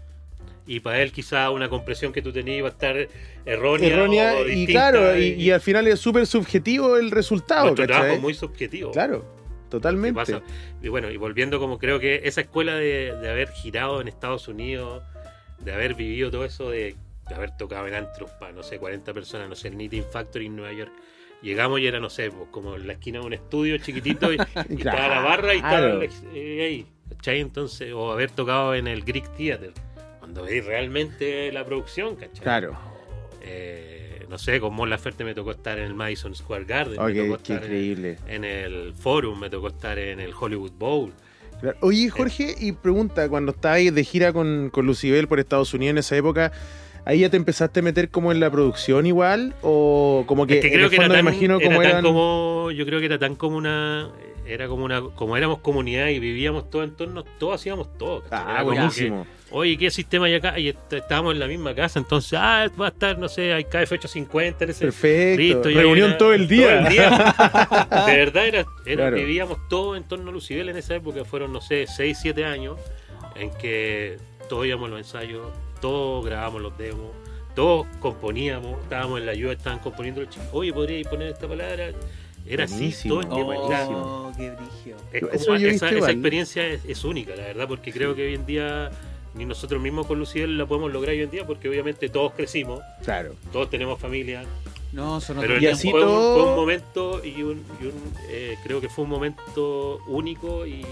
[0.67, 2.97] Y para él quizá una compresión que tú tenías va a estar
[3.45, 3.89] errónea.
[3.89, 8.05] Errónea o y claro, y, y al final es súper subjetivo el resultado, nuestro trabajo
[8.05, 8.17] ¿cachai?
[8.17, 8.91] es muy subjetivo.
[8.91, 10.15] Claro, ¿Qué totalmente.
[10.15, 10.41] pasa?
[10.83, 14.49] Y bueno, y volviendo como creo que esa escuela de, de haber girado en Estados
[14.49, 15.03] Unidos,
[15.59, 16.95] de haber vivido todo eso, de,
[17.29, 20.47] de haber tocado en antros para, no sé, 40 personas, no sé, el Knitting Factory
[20.47, 20.93] en Nueva York.
[21.45, 24.37] Llegamos y era, no sé, pues, como en la esquina de un estudio chiquitito y,
[24.71, 26.03] y estaba la barra y estaba
[26.35, 27.41] eh, ahí, ¿cachai?
[27.41, 29.73] Entonces, o haber tocado en el Greek Theater,
[30.21, 32.43] cuando veis realmente la producción, ¿cachai?
[32.43, 32.77] Claro.
[33.43, 37.05] Eh, no sé, con Mon Laferte me tocó estar en el Madison Square Garden, Oh,
[37.05, 38.19] me tocó estar increíble.
[38.27, 41.13] en el Forum, me tocó estar en el Hollywood Bowl.
[41.61, 41.77] Claro.
[41.83, 45.99] Oye, Jorge, y pregunta, cuando estabas de gira con, con Lucibel por Estados Unidos en
[45.99, 46.53] esa época,
[47.05, 49.55] ¿ahí ya te empezaste a meter como en la producción igual?
[49.63, 51.81] ¿O como que, Es que en creo el que era me tan, imagino era como
[51.83, 52.03] tan eran...
[52.05, 54.11] como, yo creo que era tan como una,
[54.47, 58.23] era como una, como éramos comunidad y vivíamos todo en torno, todos hacíamos todo.
[58.31, 59.25] Ah, Era buenísimo.
[59.25, 60.59] que, Oye, ¿qué sistema hay acá?
[60.59, 63.63] Y est- estábamos en la misma casa, entonces, ah, va a estar, no sé, hay
[63.65, 64.85] KF850 en ese.
[64.87, 65.41] Perfecto.
[65.41, 66.79] Listo, Reunión era- todo el día.
[66.81, 67.35] todo el día.
[68.07, 69.17] De verdad, era, era- Claro.
[69.17, 71.25] vivíamos todo en torno a Lucibel en esa época.
[71.25, 72.77] Fueron, no sé, 6, 7 años
[73.37, 74.17] en que
[74.49, 75.47] todos íbamos a los ensayos,
[75.89, 77.11] todos grabábamos los demos,
[77.55, 80.49] todos componíamos, estábamos en la ayuda, estaban componiendo los chicos.
[80.53, 81.91] Oye, ¿podríais poner esta palabra?
[82.47, 83.21] Era Buenísimo.
[83.21, 83.69] así todo el tiempo.
[83.71, 84.97] Era- Oh, qué brillo.
[85.13, 88.91] es como- esa, experiencia es, es única, la verdad, porque creo que hoy en día
[89.35, 92.81] ni nosotros mismos con Lucibel la podemos lograr hoy en día, porque obviamente todos crecimos,
[93.05, 93.35] Claro.
[93.53, 94.45] todos tenemos familia,
[94.93, 97.63] No, son pero otros Y el- así fue, un, todo- fue un momento y un,
[97.81, 100.83] y un, eh, creo que fue un momento único y,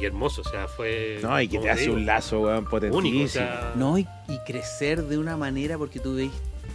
[0.00, 2.98] y hermoso, o sea, fue No, y que te hace digo, un lazo, weón, potentísimo.
[3.08, 6.32] único, o sea, No, y, y crecer de una manera porque tú veis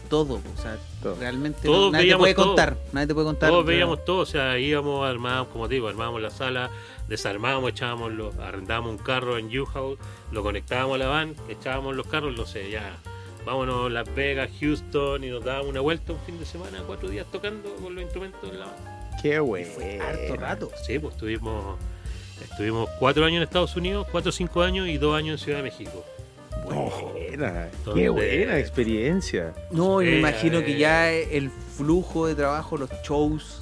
[0.10, 0.36] todo.
[0.58, 1.16] O sea, Todo.
[1.20, 2.48] realmente no- nadie te puede todo.
[2.48, 2.78] contar.
[2.94, 3.50] Nadie te puede contar.
[3.50, 6.70] todos veíamos todo, o sea, íbamos, armábamos, como te digo, armábamos la sala,
[7.08, 9.98] desarmábamos, echábamos los, arrendábamos un carro en U-Haul,
[10.32, 12.98] lo conectábamos a la van, echábamos los carros, no sé, ya,
[13.46, 17.10] vámonos a Las Vegas, Houston, y nos dábamos una vuelta un fin de semana, cuatro
[17.10, 18.76] días tocando con los instrumentos en la van.
[19.22, 19.68] Qué bueno.
[19.76, 20.72] Fue harto rato.
[20.88, 21.78] Sí, pues estuvimos,
[22.44, 25.58] estuvimos cuatro años en Estados Unidos, cuatro o cinco años y dos años en Ciudad
[25.60, 26.06] de México.
[26.66, 27.70] Buena.
[27.86, 29.54] Donde- Qué buena experiencia.
[29.72, 33.62] No, me Eh, imagino que ya el flujo de trabajo, los shows,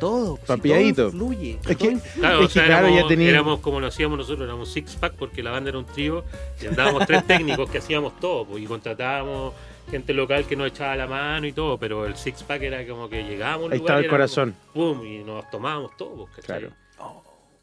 [0.00, 0.36] todo.
[0.38, 1.02] si Papiadito.
[1.02, 1.58] todo fluye.
[1.68, 4.18] Es que- Claro, Es o sea, que, claro, éramos, ya tenía- éramos como lo hacíamos
[4.18, 6.24] nosotros, éramos six pack porque la banda era un trío
[6.62, 7.24] y andábamos tres
[7.60, 9.52] técnicos que hacíamos todo pues, y contratábamos
[9.90, 13.08] gente local que nos echaba la mano y todo, pero el six pack era como
[13.08, 14.54] que llegábamos Ahí lugar estaba y el corazón.
[14.72, 16.46] como, pum, y nos tomábamos todo, pues.
[16.46, 16.70] Claro.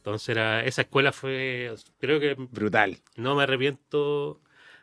[0.01, 2.97] Entonces era, esa escuela fue, creo que Brutal.
[3.17, 4.41] no me arrepiento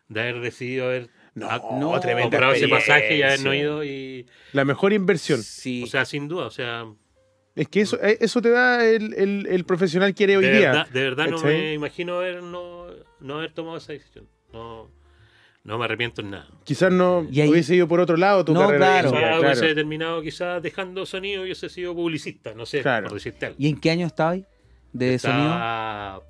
[0.09, 1.91] de haber decidido haber No, ah, no,
[2.23, 3.61] comprado ese pasaje y habernos experiencia.
[3.61, 5.43] ido y, La mejor inversión.
[5.43, 5.83] Sí.
[5.83, 6.87] o sea, sin duda, o sea,
[7.57, 10.57] Es que eso, eh, eso te da el, el, el profesional que eres hoy de
[10.59, 10.69] día.
[10.71, 11.53] verdad, de verdad no ¿cachai?
[11.57, 12.87] me imagino haber no,
[13.19, 14.29] no haber tomado esa decisión.
[14.53, 14.89] No,
[15.65, 16.49] no me arrepiento en nada.
[16.63, 18.79] Quizás no ahí- hubiese ido por otro lado tu No, carrera.
[18.79, 19.11] claro.
[19.11, 19.41] Quizás claro.
[19.43, 23.09] hubiese terminado quizás dejando sonido y hubiese sido publicista, no sé, Claro.
[23.09, 23.57] por decirte algo.
[23.59, 24.39] ¿Y en qué año estabas
[24.99, 25.45] de sonido?
[25.53, 26.23] Estaba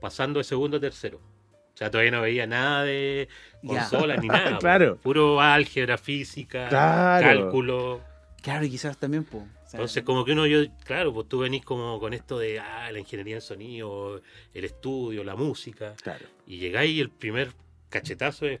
[0.00, 1.18] pasando de segundo a tercero.
[1.18, 3.28] O sea, todavía no veía nada de
[3.62, 3.68] Ya.
[3.80, 4.58] consolas ni nada.
[4.58, 4.96] Claro.
[4.98, 7.26] Puro álgebra, física, Claro.
[7.26, 8.00] cálculo.
[8.42, 9.44] Claro, y quizás también, pues.
[9.72, 12.98] Entonces, como que uno, yo, claro, pues tú venís como con esto de ah, la
[12.98, 14.20] ingeniería en sonido,
[14.52, 17.52] el estudio, la música, Claro, y llegáis y el primer
[17.88, 18.60] cachetazo es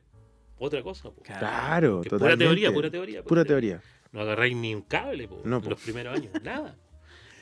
[0.58, 1.10] otra cosa.
[1.10, 1.26] pues.
[1.36, 3.22] claro, Que pura teoría, pura teoría.
[3.24, 3.80] Pura teoría.
[4.12, 5.70] No agarráis ni un cable po, No, en po.
[5.70, 6.76] los primeros años, nada.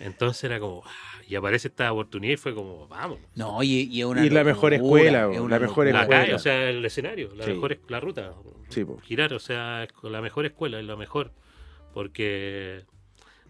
[0.01, 3.19] Entonces era como, ah, y aparece esta oportunidad y fue como, vamos.
[3.35, 6.09] No, y, y es una Y la mejor escuela, es una la mejor escuela.
[6.09, 7.51] calle, o sea, el escenario, la Sí.
[7.53, 8.33] mejor la ruta.
[8.69, 8.99] Sí, po.
[9.01, 11.33] Girar, o sea, la mejor escuela, es la mejor.
[11.93, 12.85] Porque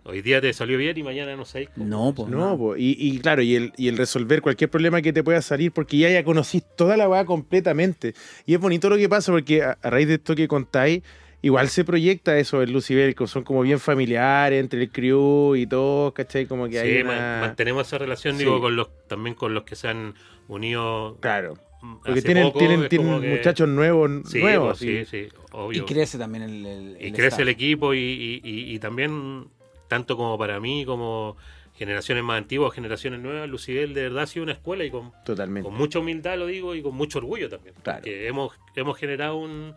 [0.04, 1.86] hoy día te salió bien y mañana no sabéis cómo.
[1.86, 2.28] No, pues.
[2.30, 5.42] No, po, y, y claro, y el, y el resolver cualquier problema que te pueda
[5.42, 8.14] salir, porque ya ya conocís toda la weá completamente.
[8.46, 11.02] Y es bonito lo que pasa, porque a, a raíz de esto que contáis,
[11.42, 15.66] igual se proyecta eso en Lucibel, que son como bien familiares entre el crew y
[15.66, 16.46] todo, ¿cachai?
[16.46, 17.12] Como que hay Sí, una...
[17.12, 18.44] man- mantenemos esa relación, Sí.
[18.44, 20.14] digo, con los también con los que se han
[20.48, 21.16] unido.
[21.20, 24.78] Claro, porque hace tienen, poco, tienen, tienen que- muchachos nuevos, Sí, nuevos.
[24.78, 25.28] pues, sí, sí.
[25.30, 25.82] sí, obvio.
[25.82, 26.66] Y crece también el.
[26.66, 27.40] el- y el crece staff.
[27.40, 29.46] el equipo y, y- y- y también,
[29.88, 31.36] tanto como para mí, como
[31.74, 35.68] generaciones más antiguas, generaciones nuevas, Lucibel de verdad ha sido una escuela y con, Totalmente.
[35.68, 37.76] con mucha humildad lo digo y con mucho orgullo también.
[37.84, 38.00] Claro.
[38.00, 39.76] Porque hemos, hemos generado un,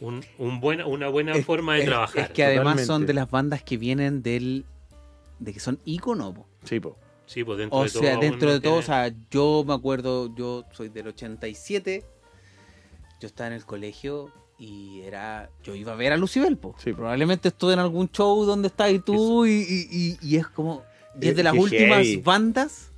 [0.00, 2.24] un, un buena, una buena Es- forma de es- trabajar.
[2.24, 2.86] Es que además Totalmente.
[2.86, 4.64] son de las bandas que vienen del.
[5.38, 6.46] de que son íconos, po.
[6.64, 6.96] Sí, po.
[7.26, 8.02] Sí, pues dentro O de todo.
[8.02, 12.04] sea, dentro de todo, o sea, yo me acuerdo, yo soy del 87,
[13.20, 16.74] yo estaba en el colegio y era, yo iba a ver a Lucibel, po.
[16.78, 16.98] Sí, po.
[16.98, 20.84] probablemente estuve en algún show donde estás y tú y, y- y- y es como,
[21.20, 22.92] y es de Eh, las qué últimas bandas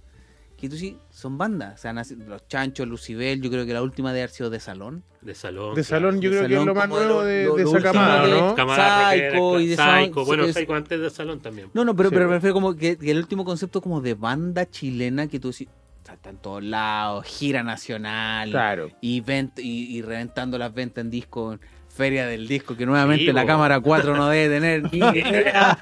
[0.58, 4.12] que tú sí, son bandas, o sea, los Chanchos, Lucibel, yo creo que la última
[4.12, 5.02] de haber sido de Salón.
[5.20, 5.74] de salón.
[5.74, 7.70] De salón yo De creo que es lo más nuevo lo- de, lo- de lo
[7.76, 8.54] esa camada, de- ¿no?
[8.54, 11.70] Camada Psycho y de Psycho, bueno, es- Psycho antes de salón también.
[11.74, 14.14] No, no, pero, Sí, pero me refiero como que, que el último concepto como de
[14.14, 15.66] banda chilena que tú decís,
[16.08, 18.90] está, en todos lados, gira nacional, Claro.
[19.00, 21.60] y, vent- y, y reventando las ventas en disco, en
[21.98, 25.76] Feria del Disco, que nuevamente Sí, la cámara 4 no debe tener ni idea.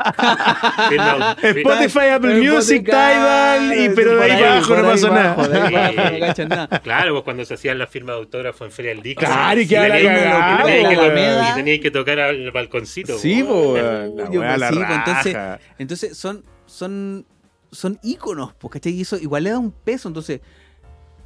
[0.89, 6.81] Firma- Spotify, Apple Spotify, Music, Tidal, y, pero de ahí abajo no pasó nada.
[6.83, 9.21] Claro, pues cuando se hacían las firmas de autógrafo en Feria del Disco.
[9.27, 11.45] Claro, y quedaba la que- weón.
[11.51, 13.19] Y tenías que tocar al balconcito.
[13.19, 15.37] Sí, la la pues, entonces-.
[15.79, 17.27] Entonces son, son,
[17.71, 18.93] son íconos, pues, ¿cachai?
[18.95, 20.09] Y eso igual le da un peso.
[20.09, 20.41] Entonces,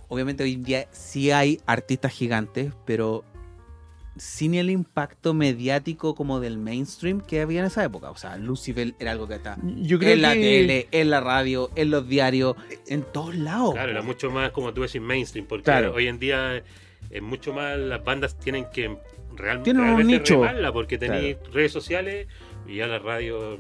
[0.09, 3.23] obviamente hoy en día sí hay artistas gigantes, pero
[4.21, 8.11] sin el impacto mediático como del mainstream que había en esa época.
[8.11, 10.41] O sea, Lucibel era algo que está Yo creo en la que...
[10.41, 12.55] tele, en la radio, en los diarios,
[12.87, 13.73] en todos lados.
[13.73, 15.95] Claro, era mucho más, como tú decís, mainstream, porque Claro.
[15.95, 16.63] hoy en día
[17.11, 18.95] es mucho más, las bandas tienen que
[19.37, 20.43] real- Tienen un realmente nicho.
[20.75, 22.27] porque tenéis redes sociales
[22.69, 23.59] y ya la radio...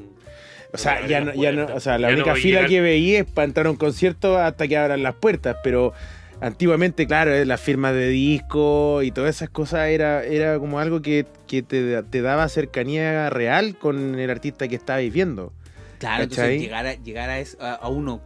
[0.72, 3.18] O sea, ya no, ya no, o sea, la Ya única fila llegar- que veía
[3.20, 5.94] es para entrar a un concierto hasta que abran las puertas, pero
[6.40, 11.02] antiguamente, claro, eh, las firmas de disco y todas esas cosas era, era como algo
[11.02, 15.52] que, que te, te daba cercanía real con el artista que estabais viendo.
[15.98, 18.20] Claro, entonces llegar, a, llegar a, eso- a- a uno,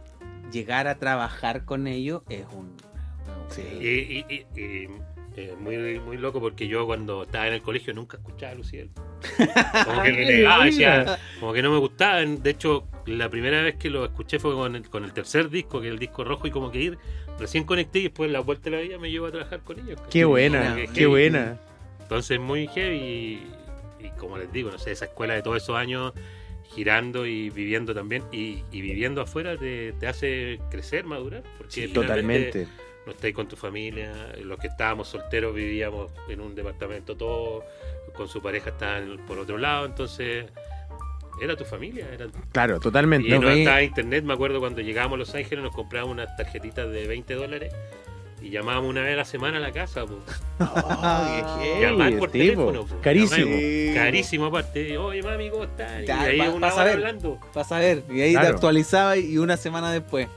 [0.51, 2.73] llegar a trabajar con ellos es un...
[3.49, 3.61] Sí.
[3.79, 4.87] Y, y- y- y,
[5.37, 8.89] eh, muy, muy loco porque yo cuando estaba en el colegio nunca escuchaba a Luciel.
[9.85, 12.21] Como que renegaba, decía, como que no me gustaba.
[12.21, 15.81] De hecho, la primera vez que lo escuché fue con el, con el tercer disco,
[15.81, 16.97] que es el disco rojo, y como que ir,
[17.37, 19.99] recién conecté y después la vuelta de la vida me llevó a trabajar con ellos.
[20.09, 21.05] Qué buena, que qué heavy.
[21.05, 21.59] buena.
[22.01, 23.47] Entonces muy heavy y,
[24.05, 26.13] y como les digo, no sé, esa escuela de todos esos años
[26.63, 31.43] girando y viviendo también y, y viviendo afuera te, te hace crecer, madurar.
[31.57, 32.67] Porque Sí, totalmente.
[33.05, 34.11] No estáis con tu familia,
[34.43, 37.63] los que estábamos solteros vivíamos en un departamento todos,
[38.15, 40.45] con su pareja estaban por otro lado, entonces
[41.41, 42.07] era tu familia.
[42.11, 42.27] Era...
[42.51, 43.27] Claro, totalmente.
[43.27, 46.35] Y No no estaba internet, me acuerdo cuando llegábamos a Los Ángeles nos comprábamos unas
[46.35, 47.73] tarjetitas de 20 dólares
[48.41, 50.05] y llamábamos una vez a la semana a la casa.
[50.05, 50.19] po.
[50.59, 52.43] Oh, qué Llamar por tipo.
[52.43, 52.85] teléfono.
[52.85, 52.95] po.
[53.01, 53.51] Carísimo.
[53.93, 54.97] Carísimo aparte.
[54.97, 56.01] Oye, mami, ¿cómo estás?
[56.03, 56.93] Y Ya, ahí pa- una pa' hora saber.
[56.95, 57.39] hablando.
[57.53, 58.47] Vas a ver, y ahí Claro.
[58.47, 60.27] te actualizaba y una semana después.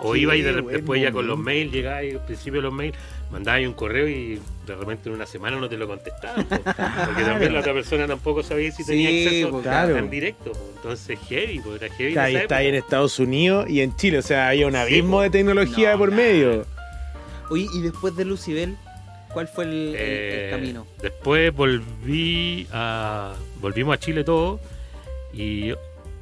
[0.00, 2.62] O iba y de, buen después ya con los mails, llegabas y al principio de
[2.62, 2.96] los mails,
[3.32, 6.44] mandabas un correo y de repente en una semana no te lo contestaban.
[6.46, 6.56] po.
[6.62, 9.96] Porque también la otra persona tampoco sabía si tenía Sí, acceso pues, claro.
[9.96, 10.52] en directo.
[10.52, 10.70] po.
[10.76, 12.10] Entonces, heavy, pues era heavy.
[12.10, 12.74] Está, ahí esa está ahí en.
[12.76, 15.22] Estados Unidos y en Chile, o sea, había un Sí, abismo po.
[15.22, 16.64] de tecnología No, por medio.
[17.50, 18.76] Oye, y después de Lucibel,
[19.32, 20.86] ¿cuál fue el, el- el Eh, camino?
[21.02, 23.34] Después volví a.
[23.60, 24.60] Volvimos a Chile todos
[25.32, 25.72] y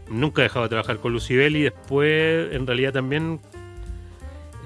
[0.08, 3.40] nunca he dejado de trabajar con Lucibel y después, en realidad, también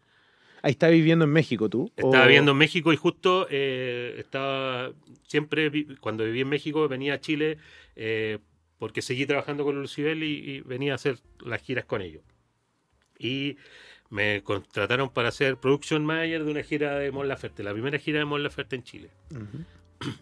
[0.63, 1.91] Ahí está viviendo en México tú.
[1.97, 4.93] Estaba ¿O- viviendo en México y justo eh, estaba
[5.27, 7.59] siempre vi- cuando viví en México venía a Chile
[7.97, 8.39] eh,
[8.79, 12.23] porque seguí trabajando con Lucibel y, y venía a hacer las giras con ellos.
[13.19, 13.57] Y
[14.11, 18.19] me contrataron para ser production manager de una gira de Mon Laferte, la primera gira
[18.21, 19.11] de Mon Laferte en Chile.
[19.31, 19.65] Ujú.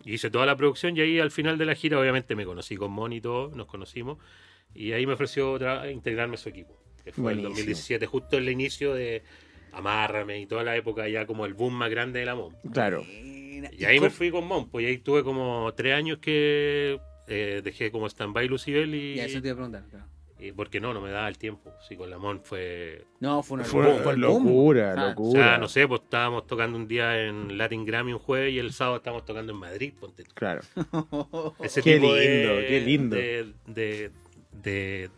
[0.04, 2.92] Hice toda la producción y ahí al final de la gira obviamente me conocí con
[2.92, 4.18] Mon y todo, nos conocimos
[4.74, 8.48] y ahí me ofreció tra- integrarme a su equipo, que fue el 2017, justo el
[8.48, 9.22] inicio de
[9.72, 12.54] Amárrame y toda la época ya como el boom más grande de la Mon.
[12.72, 13.02] Claro.
[13.06, 17.60] Y ahí me fui con Mon, pues y ahí tuve como tres años que eh,
[17.64, 19.84] dejé como stand-by Lucibel y, Ya, eso te iba a preguntar.
[19.90, 20.06] claro.
[20.48, 21.72] Y porque no, no me daba el tiempo.
[21.88, 23.04] Sí, con la Mon fue...
[23.20, 25.42] No, fue una Fue fue locura, Ah, O locura.
[25.44, 28.72] sea, no sé, pues estábamos tocando un día en Latin Grammy un jueves y el
[28.72, 30.32] sábado estábamos tocando en Madrid, ponte tú.
[30.34, 30.60] Claro.
[31.62, 33.16] Ese Qué tipo de- lindo, qué lindo.
[33.16, 34.10] De, de,
[34.62, 35.10] de,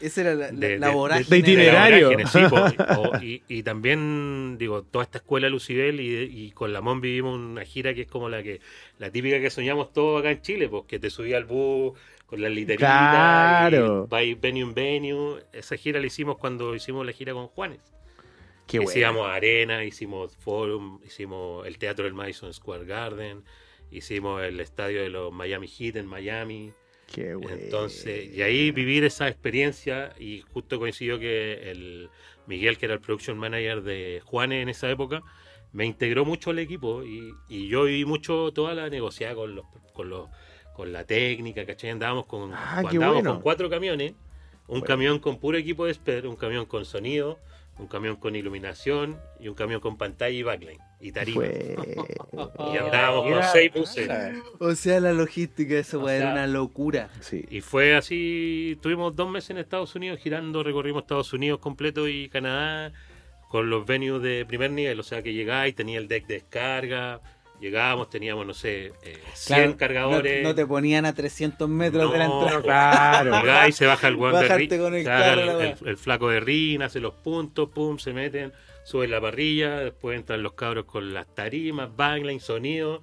[0.00, 1.28] Esa era la, de- la de- vorágine.
[1.28, 2.08] de itinerario.
[2.10, 3.10] de la vorágine, sí, po.
[3.18, 7.36] O- y, y también, digo, toda esta escuela Lucibel y, y con la MON vivimos
[7.38, 8.60] una gira que es como la que
[8.98, 11.98] la típica que soñamos todos acá en Chile, pues que te subía al bus
[12.28, 14.04] con las literitas Claro.
[14.04, 15.42] y by venue en venue.
[15.52, 17.80] Esa gira la hicimos cuando hicimos la gira con Juanes.
[18.66, 18.90] Qué bueno.
[18.90, 23.42] Hicimos Arena, hicimos Forum, hicimos el Teatro del Madison Square Garden,
[23.90, 26.72] hicimos el estadio de los Miami Heat en Miami.
[27.06, 27.56] Qué bueno.
[27.58, 32.10] Entonces, y ahí vivir esa experiencia, y justo coincidió que el
[32.46, 35.22] Miguel, que era el production manager de Juanes en esa época,
[35.72, 39.64] me integró mucho al equipo y, y yo viví mucho toda la negociada con los
[39.94, 40.28] con los
[40.78, 41.90] con la técnica, ¿cachai?
[41.90, 43.32] Andábamos con, Ah, qué andábamos bueno.
[43.32, 44.84] con cuatro camiones, un Bueno.
[44.86, 47.40] camión con puro equipo de SPER, un camión con sonido,
[47.80, 51.40] un camión con iluminación y un camión con pantalla y backline y tarima.
[51.42, 51.76] Fue...
[52.72, 54.08] Y andábamos con Era- seis buses.
[54.60, 57.10] O sea, la logística de esa O weá era sea- una locura.
[57.20, 57.44] Sí.
[57.50, 62.28] Y fue así, tuvimos dos meses en Estados Unidos girando, recorrimos Estados Unidos completo y
[62.28, 62.92] Canadá
[63.48, 67.20] con los venues de primer nivel, o sea que llegáis, tenía el deck de descarga,
[67.60, 70.42] llegábamos, teníamos, no sé, eh, 100 Claro, cargadores.
[70.42, 72.62] No, no te ponían a 300 metros de la No, entrada.
[72.62, 73.40] Claro.
[73.40, 78.12] Llegáis, se baja el weón de el flaco de rin, hace los puntos, pum, se
[78.12, 78.52] meten,
[78.84, 83.02] suben la parrilla, después entran los cabros con las tarimas, backline, sonido.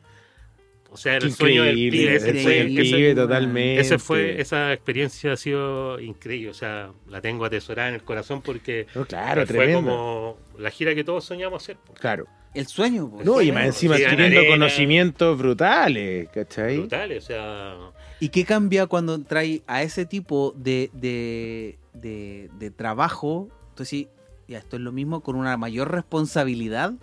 [0.95, 2.15] O sea, era el sueño del increíble, pibe.
[2.15, 3.79] ese fue- ese- totalmente.
[3.81, 8.41] ese fue, esa experiencia ha sido increíble, o sea, la tengo atesorada en el corazón
[8.41, 9.81] porque No, claro, fue tremendo.
[9.81, 11.77] como la gira que todos soñamos hacer.
[11.99, 12.25] Claro.
[12.53, 13.25] El sueño, pues.
[13.25, 14.53] No, y más encima Sí, adquiriendo arena.
[14.55, 16.77] conocimientos brutales, ¿cachai?
[16.77, 17.75] Brutales, o sea,
[18.21, 23.49] ¿Y qué cambia cuando trae a ese tipo de, de, de, de trabajo?
[23.71, 24.07] Entonces, sí,
[24.47, 26.93] ya esto es lo mismo con una mayor responsabilidad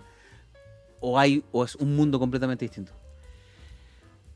[0.99, 2.93] o hay o es un mundo completamente distinto.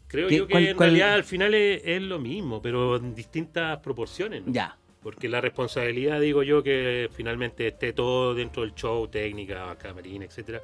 [0.08, 2.96] Creo ¿Qué- yo que cuál- en cuál- realidad al final es, es lo mismo, pero
[2.98, 4.46] en distintas proporciones.
[4.46, 4.52] ¿no?
[4.54, 4.78] Ya.
[5.04, 10.62] Porque la responsabilidad, digo yo, que finalmente esté todo dentro del show, técnica, camarín, etcétera.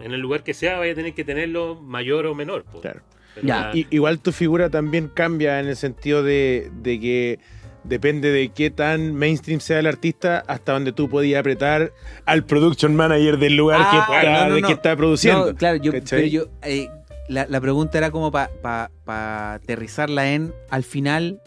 [0.00, 2.64] En el lugar que sea, vaya a tener que tenerlo mayor o menor.
[2.64, 2.80] po.
[2.80, 3.00] Claro.
[3.42, 3.70] Ya.
[3.72, 7.38] la- igual tu figura también cambia en el sentido de, de que
[7.84, 11.92] depende de qué tan mainstream sea el artista hasta donde tú podías apretar
[12.26, 14.66] al production manager del lugar Ah, que, está, no, no, de no.
[14.66, 15.46] que está produciendo.
[15.46, 16.88] No, claro, yo, pero yo eh,
[17.30, 21.40] la, la pregunta era como para aterrizarla en al final,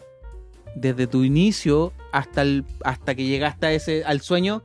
[0.74, 4.62] desde tu inicio hasta el hasta que llegaste a ese al sueño,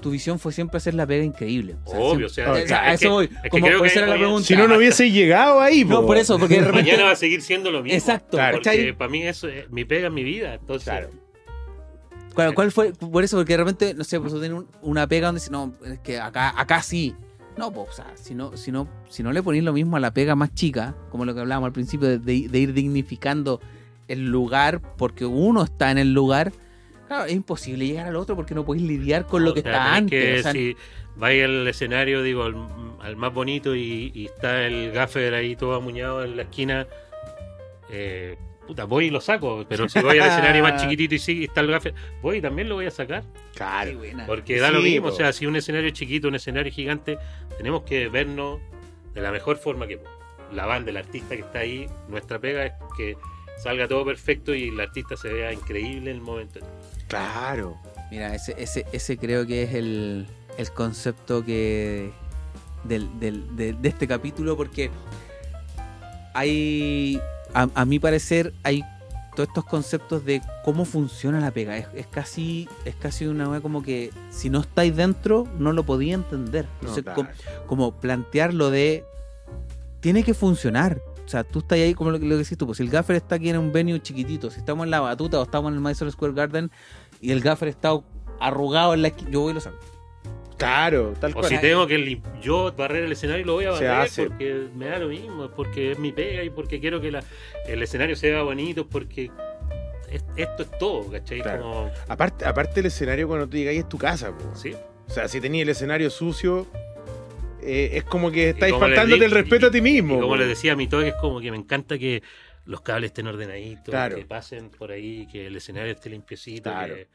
[0.00, 1.76] tu visión fue siempre hacer la pega increíble.
[1.84, 3.30] O sea, Obvio, siempre- o sea, o es sea, a que- eso voy.
[3.44, 4.46] es Como que esa era la pregunta.
[4.46, 5.84] si no, no hubiese llegado ahí.
[5.84, 6.06] No, po.
[6.08, 6.90] por eso, porque de repente.
[6.90, 7.98] Mañana va a seguir siendo lo mismo.
[7.98, 8.58] Exacto, Claro.
[8.62, 10.54] Porque para mí eso es mi pega, es mi vida.
[10.54, 11.10] Entonces, Claro.
[12.34, 12.92] ¿Cuál, cuál fue?
[12.92, 15.50] Por eso, porque de repente, no sé, pues tú tienes un- una pega donde dices,
[15.50, 17.14] no, es que acá, acá sí.
[17.58, 20.00] No, pues, o sea, si no, si no, si no le ponís lo mismo a
[20.00, 23.60] la pega más chica, como lo que hablábamos al principio, de, de- de ir dignificando
[24.06, 26.52] el lugar porque uno está en el lugar,
[27.08, 29.72] claro, es imposible llegar al otro porque no podéis lidiar con lo que o sea,
[29.72, 30.10] está antes.
[30.18, 30.76] que o sea, si
[31.16, 32.54] vais al escenario, digo, al,
[33.02, 36.86] al más bonito y, y está el gaffer ahí todo amuñado en la esquina,
[37.90, 38.36] eh,
[38.68, 39.64] puta, voy y lo saco.
[39.68, 42.68] Pero si voy al escenario más chiquitito y sí, está el gaffer, voy y también
[42.68, 43.22] lo voy a sacar.
[43.52, 43.98] Qué Claro.
[43.98, 44.26] buena.
[44.26, 47.18] Porque da lo mismo, o sea, si un escenario chiquito, un escenario gigante,
[47.56, 48.60] tenemos que vernos
[49.14, 49.98] de la mejor forma que.
[50.52, 53.18] La banda, el artista que está ahí, nuestra pega es que
[53.62, 56.60] salga todo perfecto y el artista se vea increíble en el momento.
[57.08, 57.76] Claro.
[58.10, 62.10] Mira, ese, ese, ese creo que es el, el concepto que
[62.84, 64.90] del, del- de, de este capítulo, porque
[66.34, 67.20] hay,
[67.54, 68.82] a, a mi parecer, hay
[69.38, 71.76] todos estos conceptos de cómo funciona la pega.
[71.76, 75.84] Es, es casi es casi una wea como que si no estáis dentro, no lo
[75.84, 76.66] podía entender.
[76.82, 77.28] No, Entonces, como,
[77.66, 79.04] como plantearlo de
[80.00, 81.00] tiene que funcionar.
[81.24, 82.90] O sea, tú estás ahí como lo que, lo que decís tú, pues si el
[82.90, 85.74] gaffer está aquí en un venue chiquitito, si estamos en la batuta o estamos en
[85.74, 86.70] el Madison Square Garden
[87.20, 87.90] y el gaffer está
[88.40, 89.76] arrugado en la esquina, yo voy y lo saco.
[90.58, 91.46] Claro, tal O cual.
[91.48, 95.08] si tengo que yo barrer el escenario, lo voy a barrer porque me da lo
[95.08, 97.22] mismo, porque es mi pega y porque quiero que la-
[97.66, 99.30] el escenario se vea bonito, porque
[100.10, 101.40] es- esto es todo, ¿cachai?
[101.40, 101.62] Claro.
[101.62, 104.54] Como, Aparte, aparte el escenario cuando tú llegáis es tu casa, po.
[104.56, 104.74] ¿sí?
[105.06, 106.66] O sea, si tenías el escenario sucio,
[107.62, 110.16] eh, es como que estáis como faltándote el respeto a ti mismo.
[110.18, 112.22] Y como les decía a mi toque, es como que me encanta que
[112.66, 114.16] los cables estén ordenaditos, Claro.
[114.16, 116.70] que pasen por ahí, que el escenario esté limpiecito.
[116.70, 116.94] Claro.
[116.96, 117.06] que-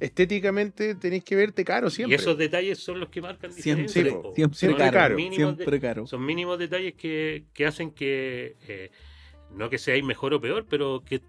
[0.00, 2.16] Estéticamente tenéis que verte caro siempre.
[2.16, 4.34] Y esos detalles son los que marcan Siempre, diferencia, sí, po.
[4.34, 6.06] siempre Son caro, los mínimos de- Siempre caro.
[6.06, 8.90] son mínimos detalles que, que hacen que eh,
[9.54, 11.20] no que seáis mejor o peor, pero que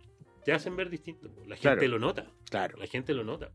[0.43, 1.27] te hacen ver distinto.
[1.47, 1.87] La gente Claro.
[1.87, 2.77] lo nota, Claro.
[2.77, 3.51] la gente lo nota.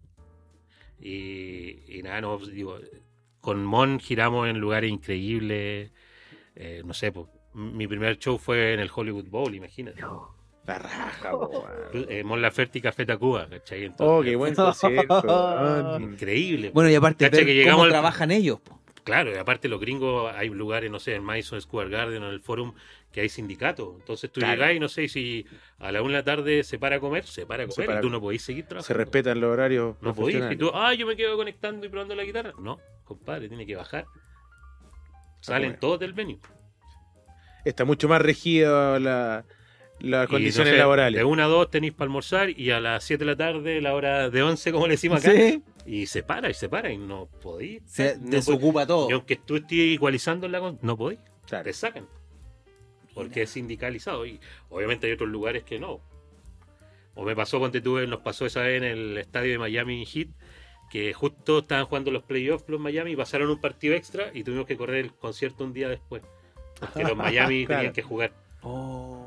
[1.01, 2.79] Y, y nada, no, digo,
[3.41, 5.93] con Mon giramos en lugares increíbles.
[6.61, 10.01] eh, no sé, pues, mi primer show fue en el Hollywood Bowl, imagínate.
[10.69, 12.07] La raja, po, weón.
[12.11, 13.85] Eh, Mon Laferte y Café Tacuba, ¿cachai?
[13.85, 13.87] Oh,
[14.23, 15.99] Entonces, qué buen concierto.
[16.01, 16.71] Increíble.
[16.73, 18.61] Bueno, y aparte, ver que llegamos cómo al- trabajan ellos.
[18.61, 18.79] po.
[19.03, 22.33] Claro, y aparte los gringos, hay lugares, no sé, en Madison Square Garden o en
[22.35, 22.75] el Forum,
[23.11, 23.95] que hay sindicatos.
[23.99, 24.55] Entonces tú Claro.
[24.57, 25.47] llegás y no sé si
[25.79, 27.87] a la una de la tarde se para a comer, se para a Se comer
[27.87, 28.99] para- y tú no podís seguir Se trabajando.
[28.99, 29.97] respetan los horarios.
[30.03, 30.43] No podís.
[30.51, 32.53] Y tú, ah, yo me quedo conectando y probando la guitarra.
[32.61, 34.05] No, compadre, tiene que bajar.
[35.41, 36.39] Salen todos del venue.
[37.65, 39.45] Está mucho más regida la,
[40.01, 41.19] las Y, no condiciones sé, laborales.
[41.19, 43.95] De una a dos tenéis para almorzar y a las 7 de la tarde, la
[43.95, 45.63] hora de 11, como le decimos acá, Sí.
[45.87, 47.83] y se para y se para y no podís.
[47.87, 49.11] Se no desocupa todo.
[49.11, 51.19] Y aunque tú estés igualizando en la no podís.
[51.47, 51.65] Claro.
[51.65, 52.07] te sacan.
[53.15, 54.27] Porque es sindicalizado.
[54.27, 54.39] Y
[54.69, 56.01] obviamente hay otros lugares que no.
[57.15, 60.29] O me pasó, ponte tú, nos pasó esa vez en el estadio de Miami Heat,
[60.91, 64.77] que justo estaban jugando los playoffs los Miami, pasaron un partido extra y tuvimos que
[64.77, 66.23] correr el concierto un día después.
[66.79, 67.79] Porque los Miami Claro.
[67.81, 68.33] tenían que jugar.
[68.63, 69.18] Oh.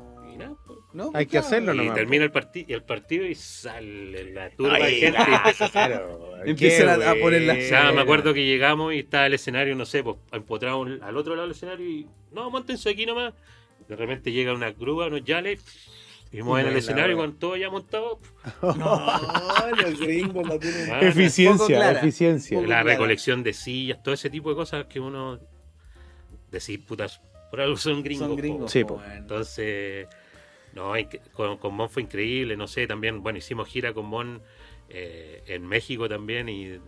[0.42, 0.78] Nada, pues.
[0.92, 1.94] No, Hay que hacerlo Y nomás.
[1.94, 5.18] termina el, parti- el partido y sale la turba Ay, de gente.
[5.28, 6.36] y empieza a claro.
[6.44, 9.74] Empiezan a- a poner la- o sea, me acuerdo que llegamos y estaba el escenario,
[9.74, 13.34] no sé, pues empotrado al otro lado del escenario y no, montense aquí nomás.
[13.88, 15.62] De repente llega una grúa, unos yales
[16.30, 18.18] y mueven el escenario con todo ya montado.
[18.62, 19.06] No,
[19.76, 20.90] los gringos no tienen.
[20.92, 21.98] Ah, Eficiencia, clara.
[21.98, 22.58] eficiencia.
[22.60, 22.82] La clara.
[22.84, 25.38] recolección de sillas, todo ese tipo de cosas que uno
[26.50, 27.20] decís, putas,
[27.50, 28.26] por algo son gringos.
[28.28, 28.42] Son po.
[28.42, 28.70] gringos.
[28.70, 29.02] Sí, po.
[29.14, 30.06] Entonces,
[30.74, 30.92] no,
[31.32, 34.40] con, con Mon fue increíble, no sé, también, bueno, hicimos gira con Mon
[34.88, 36.78] eh, en México también y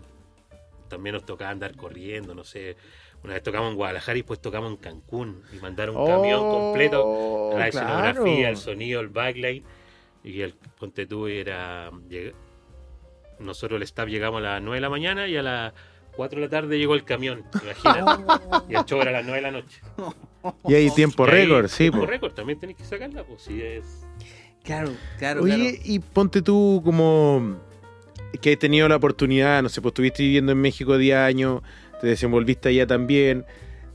[0.89, 2.77] también nos tocaba andar corriendo, no sé.
[3.23, 7.03] Una vez tocamos en Guadalajara y después tocamos en Cancún y mandaron un camión completo,
[7.07, 7.87] Oh, la claro.
[7.89, 9.65] escenografía, el sonido, el backlight
[10.23, 11.91] y el ponte tú era...
[12.09, 12.35] lleg-
[13.39, 15.73] Nosotros el staff llegamos a las 9 de la mañana y a las
[16.17, 18.23] 4 de la tarde llegó el camión, imagínate.
[18.69, 19.81] y el show era a las 9 de la noche.
[20.69, 21.85] Y hay tiempo récord, sí.
[21.85, 22.07] tiempo po.
[22.07, 23.85] récord, también tenés que sacarla, pues si es...
[24.63, 25.77] Claro, claro, Oye, claro.
[25.85, 27.59] y ponte tú como
[28.41, 31.63] que has tenido la oportunidad, no sé, pues estuviste viviendo en México 10 años,
[32.01, 33.45] te desenvolviste allá también.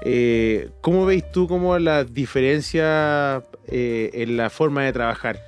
[0.02, 5.42] Eh, ¿Cómo veis tú como las diferencias eh, en la forma de trabajar?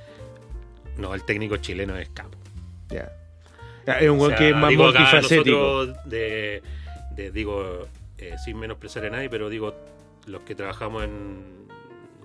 [0.97, 2.37] No, el técnico chileno es capo.
[2.89, 3.11] Ya.
[3.87, 5.85] Ya, Es un O sea, que es más digo, multifacético.
[6.05, 6.61] de,
[7.15, 7.87] de- digo,
[8.17, 9.73] eh, sin menospreciar a nadie, pero digo,
[10.27, 11.67] los que trabajamos en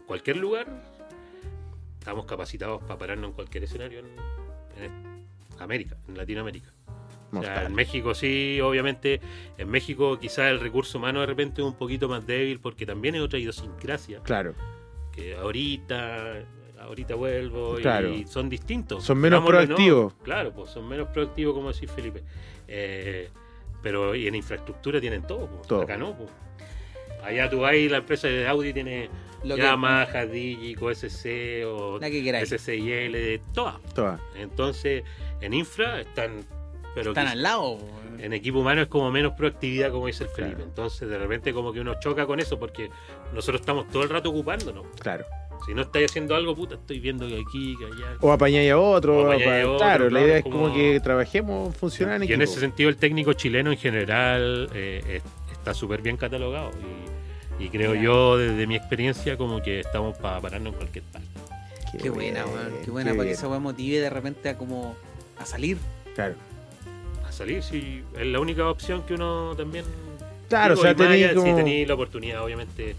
[0.07, 0.66] cualquier lugar,
[1.99, 4.07] estamos capacitados para pararnos en cualquier escenario en,
[4.82, 6.70] en América, en Latinoamérica.
[7.32, 9.20] O sea, en México sí, obviamente,
[9.59, 13.16] en México quizás el recurso humano de repente es un poquito más débil porque también
[13.16, 14.55] es otra idiosincrasia, Claro.
[15.12, 16.44] que ahorita,
[16.80, 18.11] ahorita vuelvo Claro.
[18.12, 19.03] y son distintos.
[19.05, 19.47] Son menos ¿no?
[19.49, 20.14] proactivos.
[20.22, 22.22] Claro, pues son menos proactivos, como decía Felipe.
[22.68, 23.28] Eh,
[23.82, 25.66] pero y en infraestructura tienen todo, pues.
[25.66, 25.82] Todo.
[25.82, 26.16] acá no.
[26.16, 26.30] Pues.
[27.27, 29.09] Allá tú vas y la empresa de Audi tiene
[29.45, 32.49] Lo que- Yamaha, Digico, SC o La que queráis.
[32.51, 33.81] SCIL, todas.
[33.95, 34.20] Toda.
[34.37, 35.03] Entonces,
[35.41, 36.45] en infra están,
[36.95, 37.79] pero Están quizá- al lado.
[38.18, 40.55] en equipo humano es como menos proactividad, como dice el Felipe.
[40.57, 40.68] Claro.
[40.70, 42.91] Entonces, de repente, como que uno choca con eso porque
[43.35, 44.87] nosotros estamos todo el rato ocupándonos.
[45.01, 45.24] Claro.
[45.66, 48.16] Si no estáis haciendo algo, puta, estoy viendo que aquí, que allá.
[48.20, 49.18] O apañáis a otro.
[49.18, 52.22] O apañáis a apa- otro, claro, la idea es como- como que trabajemos, funcionar en
[52.22, 52.45] Y en equipo.
[52.53, 55.22] ese sentido, el técnico chileno en general eh, es-
[55.53, 56.70] está súper bien catalogado.
[56.72, 57.16] Y,
[57.59, 61.27] y creo yo, desde mi experiencia, como que estamos para pararnos en cualquier parte.
[62.03, 62.73] Qué buena, weón.
[62.85, 63.39] Qué buena qué para que bien.
[63.39, 64.95] esa weá motive de repente a como
[65.39, 65.79] a salir.
[66.15, 66.35] Claro.
[67.27, 69.85] A salir, si es la única opción que uno también.
[70.49, 71.47] Claro, Digo, o sea, tenéis como...
[71.47, 72.95] Si tenéis la oportunidad, obviamente,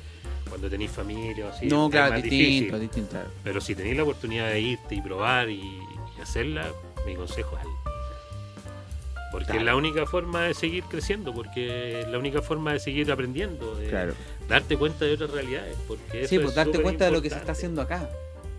[0.49, 3.03] cuando tenéis familia o así, no, es claro, más distinto, difícil.
[3.03, 3.17] distinto.
[3.43, 6.67] Pero si tenéis la oportunidad de irte y probar y, y hacerla,
[7.05, 7.71] mi consejo es hazla.
[9.31, 9.59] Porque Claro.
[9.59, 13.75] es la única forma de seguir creciendo, porque es la única forma de seguir aprendiendo,
[13.75, 14.13] de Claro,
[14.47, 15.75] darte cuenta de otras realidades.
[15.87, 18.09] Porque eso Sí, pues es darte cuenta de lo que se está haciendo acá.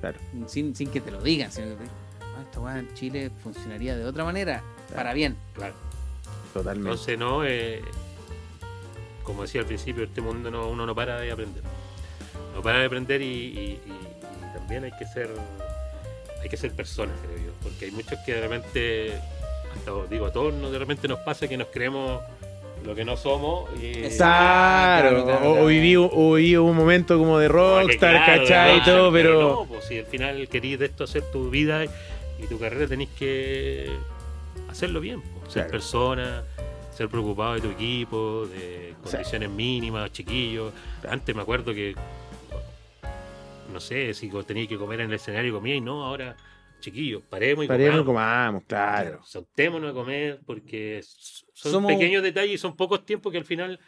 [0.00, 0.18] claro.
[0.46, 1.84] Sin, sin que te lo digan, sino que
[2.20, 4.62] ah, esta weá en Chile funcionaría de otra manera,
[4.94, 5.36] para bien.
[5.54, 5.74] Claro.
[6.54, 6.90] Totalmente.
[6.90, 7.82] Entonces, no, eh,
[9.22, 11.62] como decía al principio, este mundo no, uno no para de aprender.
[12.54, 15.30] No para de aprender y, y- y- y también hay que ser
[16.42, 17.52] hay que ser personas, creo yo.
[17.62, 19.12] Porque hay muchos que de repente,
[19.76, 22.22] hasta digo, a todos de repente nos pasa que nos creemos
[22.84, 23.68] lo que no somos.
[23.82, 23.92] Y.
[24.16, 28.78] Claro, Claro, claro, o, viví, o viví un momento como de que, rockstar, claro, ¿cachai?
[28.78, 29.40] Y todo, rockstar, pero...
[29.40, 33.08] no, pues si al final querís de esto hacer tu vida y tu carrera, tenés
[33.18, 33.90] que
[34.68, 35.20] hacerlo bien.
[35.22, 35.70] pues, ser Claro.
[35.70, 36.42] persona,
[36.94, 40.72] ser preocupado de tu equipo, de O sea- condiciones mínimas, chiquillos.
[41.08, 41.94] Antes me acuerdo que,
[43.72, 46.36] no sé, si tenía que comer en el escenario, comía y no, ahora,
[46.80, 48.62] chiquillos, paremos y Paremos y comamos.
[48.64, 49.20] comamos, claro.
[49.24, 53.78] Soltémonos a comer porque son Somos- pequeños detalles y son pocos tiempos que al final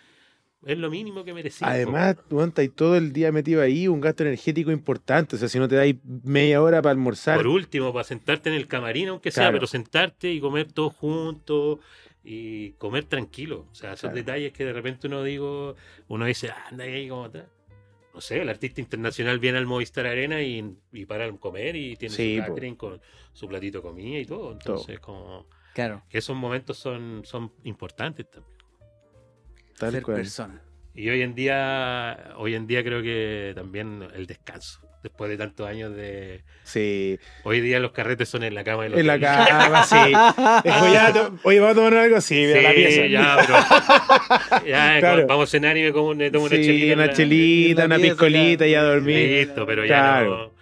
[0.67, 1.73] es lo mínimo que merecimos.
[1.73, 5.37] Además, tú estáis todo el día metido ahí, un gasto energético importante.
[5.37, 8.57] O sea, si no te dais media hora para almorzar, Por último, para sentarte en
[8.57, 9.57] el camarín, aunque sea, Claro.
[9.57, 11.79] pero sentarte y comer todos juntos
[12.23, 13.67] y comer tranquilo.
[13.71, 14.17] O sea, esos Claro.
[14.17, 15.77] detalles que de repente uno digo,
[16.09, 17.47] uno dice, "Ah, anda ahí como atrás.
[18.13, 22.15] No sé, el artista internacional viene al Movistar Arena y, y para comer y tiene
[22.15, 23.01] Sí, su catering con
[23.33, 24.53] su platito de comida y todo.
[24.53, 28.57] Entonces, como Claro, que esos momentos son, son importantes también.
[29.79, 30.17] tal ser cual.
[30.17, 30.61] persona.
[30.93, 34.81] Y hoy en día, hoy en día creo que también el descanso.
[35.03, 36.43] Después de tantos años de.
[36.63, 39.97] Sí, Hoy día los carretes son en la cama de los en la cama, sí.
[40.69, 43.07] Dijo, ya, oye, vamos a tomar algo, sí, mira la Sí, pieza.
[43.07, 44.67] ya, pero.
[44.67, 45.27] Ya, Claro.
[45.27, 46.93] vamos a cenar y me, como, me tomo una Sí, chelita.
[46.93, 49.29] en una chelita, en la una piscolita y a dormir.
[49.47, 50.31] Listo, pero ya Claro.
[50.37, 50.53] no.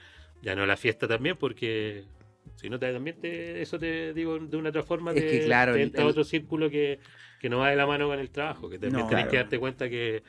[0.42, 2.04] Ya no la fiesta también, porque.
[2.54, 5.10] Si no, te, también te, eso te digo de una otra forma.
[5.12, 7.00] Es te, que, claro, te entra el- otro círculo que,
[7.40, 8.70] que no va de la mano con el trabajo.
[8.70, 9.08] Que también No.
[9.08, 9.30] tenés Claro.
[9.32, 10.22] que darte cuenta que,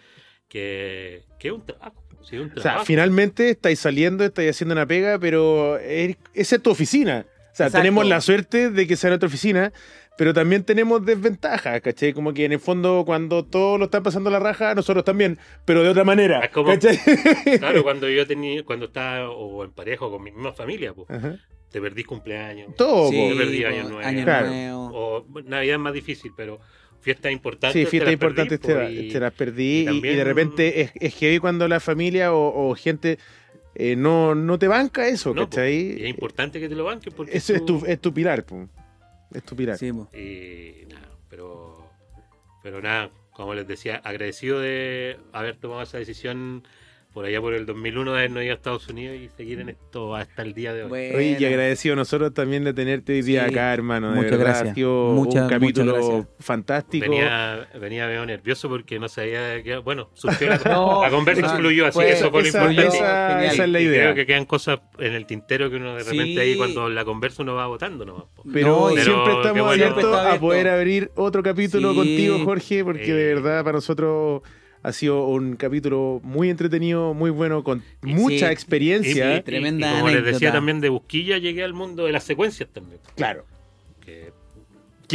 [0.48, 2.04] que, que es un trabajo.
[2.24, 6.62] Sí, un O sea, finalmente estáis saliendo, estáis haciendo una pega, pero es- esa es
[6.64, 7.26] tu oficina.
[7.52, 7.78] O sea, Exacto.
[7.80, 9.74] tenemos la suerte de que sea nuestra oficina,
[10.18, 12.14] pero también tenemos desventajas, ¿cachai?
[12.14, 15.82] Como que en el fondo, cuando todos lo están pasando la raja, nosotros también, pero
[15.84, 16.40] de otra manera.
[16.42, 16.72] Es como-.
[17.60, 21.10] Claro, cuando yo tenía, cuando estaba o en pareja o con mi misma familia, pues,
[21.10, 21.38] Ajá.
[21.72, 22.76] te perdís cumpleaños.
[22.76, 23.30] Todo, Sí.
[23.30, 24.00] Yo perdí Año Nuevo.
[24.08, 24.48] Año Claro.
[24.48, 24.90] Nuevo.
[24.94, 26.60] O Navidad es más difícil, pero
[27.02, 27.74] fiestas importantes.
[27.74, 30.18] Sí, te fiestas las importantes te, po, y- te las perdí y y, también- y
[30.18, 33.18] de repente es, es heavy cuando la familia o, o gente
[33.76, 36.00] eh, no, no te banca eso, no, ¿cachai?
[36.00, 38.68] y es importante que te lo banquen porque Eso es tu, es tu pilar, po.
[39.34, 39.78] es tu pilar.
[39.78, 39.88] Sí.
[39.88, 41.90] Y nada, pero,
[42.64, 46.64] pero nada, como les decía, agradecido de haber tomado esa decisión
[47.14, 50.16] por allá por el 2001 de habernos ido a Estados Unidos y seguir en esto
[50.16, 50.90] hasta el día de hoy.
[50.90, 51.18] Bueno.
[51.18, 54.12] Oye, y agradecido nosotros también de tenerte hoy día Sí, acá, hermano.
[54.12, 54.78] De muchas verdad, gracias.
[54.88, 56.26] Muchas, un capítulo gracias.
[56.40, 57.10] fantástico.
[57.10, 61.56] Venía, venía medio nervioso porque no sabía que, bueno, surgió la, No, la conversa no,
[61.58, 62.88] fluyó, así que eso fue lo importante.
[62.88, 64.04] esa- es la Y idea.
[64.04, 66.40] Creo que quedan cosas en el tintero que uno de repente Sí.
[66.40, 68.26] ahí cuando la conversa uno va votando nomás.
[68.54, 69.70] Pero No, Pero siempre estamos bueno.
[69.72, 71.98] abiertos a poder abrir otro capítulo Sí.
[71.98, 73.14] contigo, Jorge, porque Eh.
[73.16, 74.44] de verdad para nosotros
[74.82, 78.54] ha sido un capítulo muy entretenido, muy bueno, con Y mucha sí.
[78.54, 79.36] experiencia.
[79.36, 82.24] Y- y- Tremenda y como les decía también de Busquilla, llegué al mundo de las
[82.24, 83.00] secuencias también.
[83.16, 83.46] Claro,
[84.06, 84.32] Que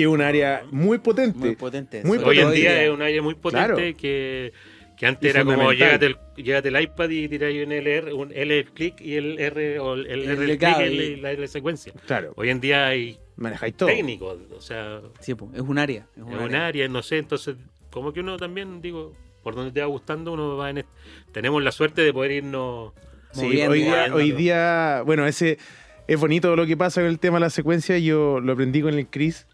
[0.02, 1.38] es un área muy potente.
[1.38, 2.02] Muy potente.
[2.04, 3.76] Muy hoy en día es un área muy potente Claro.
[3.76, 4.52] que,
[4.98, 8.32] que antes Y era como llévate el, llévate el iPad y tiráis un LR, un
[8.32, 11.92] L clic y el R o el, el El R clic y la, la secuencia.
[12.06, 13.88] Claro, Hoy en día hay manejáis todo.
[13.88, 16.06] técnicos, o sea, Sí, es un área.
[16.16, 16.66] Es un es un área.
[16.66, 17.56] área, no sé, entonces
[17.90, 20.84] como que uno también, digo, por donde te va gustando, uno va en...
[21.32, 22.92] Tenemos la suerte de poder irnos...
[23.32, 25.58] Sí, Moviendo, hoy día, hoy día, bueno, ese
[26.06, 27.98] es bonito lo que pasa con el tema de la secuencia.
[27.98, 29.46] Yo lo aprendí con el Chris.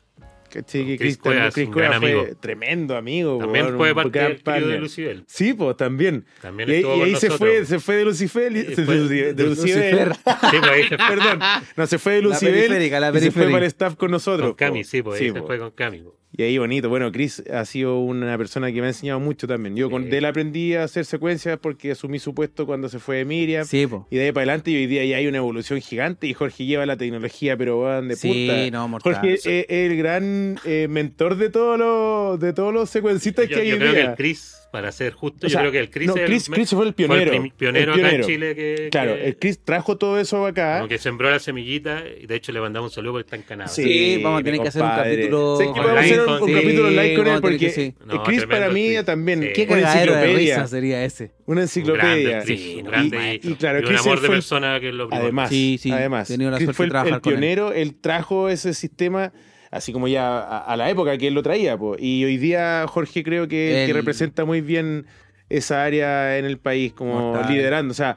[0.52, 2.36] Con Que Chris Chris, Cuevas, Chris un Cuevas gran fue amigo.
[2.40, 3.38] tremendo amigo.
[3.38, 4.78] También fue un parte del trío de.
[4.80, 5.24] Lucibel.
[5.26, 6.26] Sí, pues también.
[6.42, 7.38] También Y, y ahí se nosotros.
[7.38, 9.42] fue, se fue de Lucifel, y- se- fue de, de.
[9.44, 10.12] Lucifer.
[10.50, 11.38] Sí, pues ahí se fue Perdón,
[11.76, 13.52] no se fue de La Lucibel periférica, la y se fue periférica.
[13.52, 14.48] para el staff con nosotros.
[14.50, 14.88] con Cami, po.
[14.90, 16.02] sí, pues ahí Sí, se fue con Cami.
[16.02, 16.16] po.
[16.40, 16.88] Y ahí bonito.
[16.88, 19.76] Bueno, Chris ha sido una persona que me ha enseñado mucho también.
[19.76, 20.08] Yo con, Sí.
[20.08, 23.66] de él aprendí a hacer secuencias porque asumí su puesto cuando se fue de Miriam.
[23.66, 24.06] Sí, po.
[24.10, 26.64] Y de ahí para adelante, y hoy día ya hay una evolución gigante y Jorge
[26.64, 28.70] lleva la tecnología, pero van de Sí, punta.
[28.78, 29.14] no, mortal.
[29.16, 33.56] Jorge es es el gran eh, mentor de todos los de todos los secuencistas Yo,
[33.56, 34.10] que hay yo hoy creo que día.
[34.12, 36.26] el Chris, para ser justo, O yo sea, creo que el Chris, no, es el
[36.26, 37.32] Chris, Chris fue el fue pionero.
[37.32, 38.26] el prim- pionero el acá en pionero.
[38.26, 40.76] Chile que, Claro, que- el Chris trajo todo eso acá.
[40.78, 43.42] como que sembró la semillita y de hecho le mandamos un saludo porque está en
[43.42, 43.68] Canadá.
[43.68, 46.54] Sí, vamos a tener que hacer un capítulo online Vamos a hacer un, un sí,
[46.54, 47.94] capítulo online con él porque que sí.
[48.00, 49.04] el No, Chris tremendo para mí Chris.
[49.04, 49.48] también Sí.
[49.54, 50.54] Qué una de enciclopedia.
[50.56, 51.32] risa sería ese.
[51.46, 52.38] Una enciclopedia.
[52.38, 54.32] el Chris, Sí, un no, grande y- claro, y un Chris amor fue de el-
[54.38, 55.24] persona que lo primero.
[55.24, 57.32] Además, Sí, sí, además he tenido la Chris suerte fue de el- trabajar el con
[57.32, 57.38] él.
[57.38, 57.94] pionero, él.
[58.00, 59.32] trajo ese sistema,
[59.70, 61.76] así como ya a, a la época que él lo traía.
[61.76, 61.96] po.
[61.98, 65.06] Y hoy día Jorge creo que, representa muy bien
[65.48, 67.52] esa área en el país, como Mortal.
[67.52, 67.90] liderando.
[67.92, 68.16] O sea,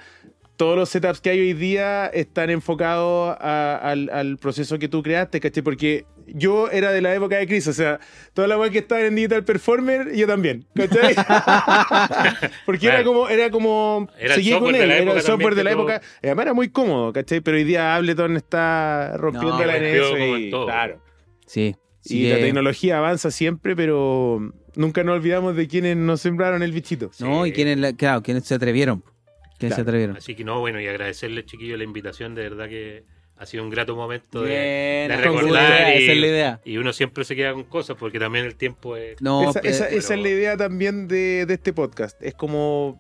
[0.56, 5.02] todos los setups que hay hoy día están enfocados a- al, al proceso que tú
[5.02, 5.64] creaste, ¿cachai?
[5.64, 8.00] Porque yo era de la época de Chris, o sea,
[8.34, 11.16] toda la weá que estaba en Digital Performer, yo también, ¿cachai?
[12.66, 15.72] Porque era como, era como, Era el seguí con él, era el software de la
[15.72, 17.42] época, además era muy cómodo, ¿cachai?
[17.42, 20.66] Pero hoy día Ableton está rompiendo No, la como y, todo.
[20.68, 21.00] claro.
[21.54, 21.76] Sí.
[22.06, 27.12] y la tecnología avanza siempre, pero nunca nos olvidamos de quienes nos sembraron el bichito.
[27.20, 29.04] No, y quienes, la- claro, quienes se atrevieron.
[29.60, 30.18] Quienes se atrevieron.
[30.18, 32.36] Así que no, bueno, y agradecerle, chiquillo, la invitación.
[32.36, 33.06] De verdad que
[33.38, 35.92] ha sido un grato momento de, Bien, recordar.
[35.92, 36.62] esa y, es la idea.
[36.66, 39.22] y uno siempre se queda con cosas porque también el tiempo es.
[39.22, 42.22] No, esa, esa- pero- esa es la idea también de, de este podcast.
[42.22, 43.00] Es como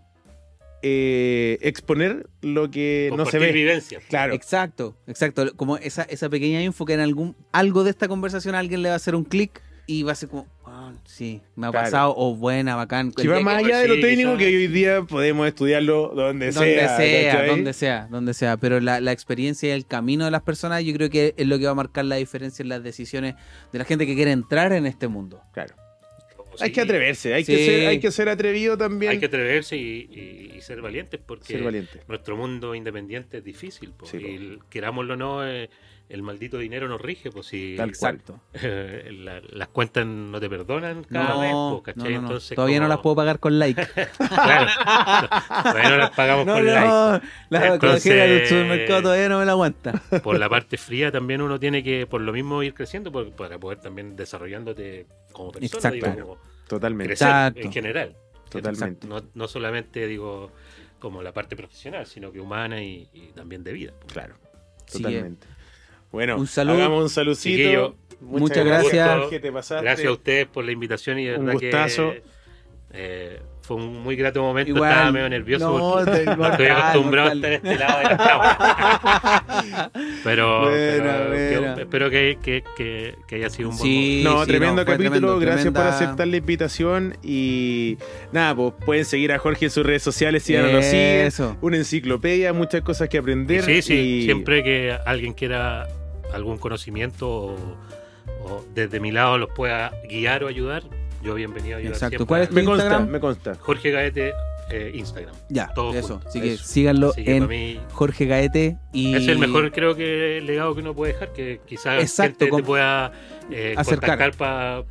[0.83, 3.51] eh, exponer lo que no se ve.
[3.51, 4.03] vivencias.
[4.09, 4.33] Claro.
[4.33, 5.55] Exacto, exacto.
[5.55, 8.89] Como esa, esa pequeña info que en algún algo de esta conversación a alguien le
[8.89, 11.85] va a hacer un clic y va a ser como, ah, sí, me ha Claro.
[11.85, 13.11] pasado, o buena, bacán.
[13.17, 16.97] Si va más allá de lo técnico, que hoy día podemos estudiarlo donde, donde sea.
[16.97, 18.57] sea, donde sea, donde sea.
[18.57, 21.59] Pero la, la experiencia y el camino de las personas, yo creo que es lo
[21.59, 23.35] que va a marcar la diferencia en las decisiones
[23.73, 25.41] de la gente que quiere entrar en este mundo.
[25.53, 25.75] Claro.
[26.53, 27.55] Como Hay que atreverse, hay, Sí.
[27.55, 29.11] que ser, hay que ser atrevido también.
[29.11, 31.99] Hay que atreverse y, y- y ser valientes porque ser valiente.
[32.07, 33.91] nuestro mundo independiente es difícil.
[33.91, 34.27] po, Sí, po.
[34.27, 35.69] y querámoslo o no, eh,
[36.13, 37.31] el maldito dinero nos rige.
[37.31, 38.15] Pues si Tal cual.
[38.15, 38.39] Exacto.
[39.11, 42.03] la- las cuentas no te perdonan cada vez, No, no, ¿cachai?
[42.03, 42.27] no, no.
[42.27, 43.81] Entonces, Todavía no las puedo pagar con like.
[44.17, 44.71] Claro.
[45.63, 46.87] Todavía no las pagamos No, con like.
[46.87, 50.01] no, la Entonces- del supermercado todavía no me la aguanta.
[50.23, 53.57] por la parte fría también uno tiene que por lo mismo ir creciendo por- para
[53.59, 56.11] poder también desarrollándote como persona Exacto.
[56.11, 56.37] digo, como
[56.67, 57.07] Totalmente.
[57.09, 57.59] crecer Exacto.
[57.61, 58.15] en general
[58.49, 59.07] Totalmente.
[59.07, 60.51] no, no solamente digo
[60.99, 64.35] como la parte profesional sino que humana y, y también de vida Claro.
[64.85, 65.47] Que, Totalmente.
[66.13, 66.75] Bueno, un saludo.
[66.75, 67.57] hagamos un saludcito.
[67.57, 69.19] Chiquillo, muchas gracias.
[69.19, 69.83] Jorge, te pasaste.
[69.83, 72.11] gracias a ustedes por la invitación y de Un verdad gustazo.
[72.11, 72.23] que
[72.95, 74.91] eh, fue un muy grato momento Igual.
[74.91, 78.17] estaba medio nervioso No, porque estoy mortal, acostumbrado a estar en este lado de la
[78.17, 79.91] cámara
[80.23, 81.73] pero, Buena, pero que- buena.
[81.81, 84.29] espero que, que- que- que haya sido un buen Sí, momento.
[84.31, 87.97] No, sí, tremendo no, capítulo, tremendo, gracias por aceptar la invitación y
[88.31, 91.31] nada, pues pueden seguir a Jorge en sus redes sociales si ya no lo siguen.
[91.61, 93.63] Una enciclopedia, muchas cosas que Y aprender.
[93.63, 95.87] sí, sí, y- siempre que alguien quiera
[96.33, 97.55] algún conocimiento o,
[98.43, 100.83] o desde mi lado los pueda guiar o ayudar,
[101.21, 102.09] yo bienvenido a ayudar Exacto.
[102.17, 102.25] siempre.
[102.27, 103.55] ¿Cuál es tu Me consta, me consta.
[103.59, 104.33] Jorge Gaete,
[104.69, 105.33] eh, Instagram.
[105.49, 106.15] Ya, Todo eso.
[106.15, 106.63] junto, Así que eso.
[106.63, 110.81] síganlo Así que en mí Jorge Gaete y es el mejor, creo que, legado que
[110.81, 113.11] uno puede dejar, que quizás Exacto, gente con- te pueda
[113.51, 114.33] eh, acercar.
[114.35, 114.83] para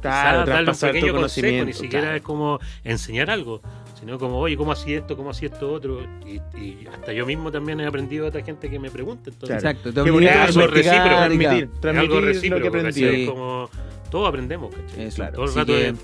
[0.00, 2.16] Claro, darle un pequeño consejo, ni siquiera claro.
[2.18, 3.60] es como enseñar algo,
[3.98, 5.16] sino como, oye, ¿cómo así esto?
[5.16, 6.00] ¿Cómo así esto otro?
[6.26, 9.30] Y, y hasta yo mismo también he aprendido de otra gente que me pregunta.
[9.30, 9.78] Entonces, Claro.
[9.78, 9.92] Exacto.
[10.38, 13.04] a eso, investigar recíproco, transmitir, es algo lo que recíproco, aprendí.
[13.22, 13.70] Es como
[14.10, 15.04] todos aprendemos, ¿cachai?
[15.06, 15.94] Eso, Todo el rato que- es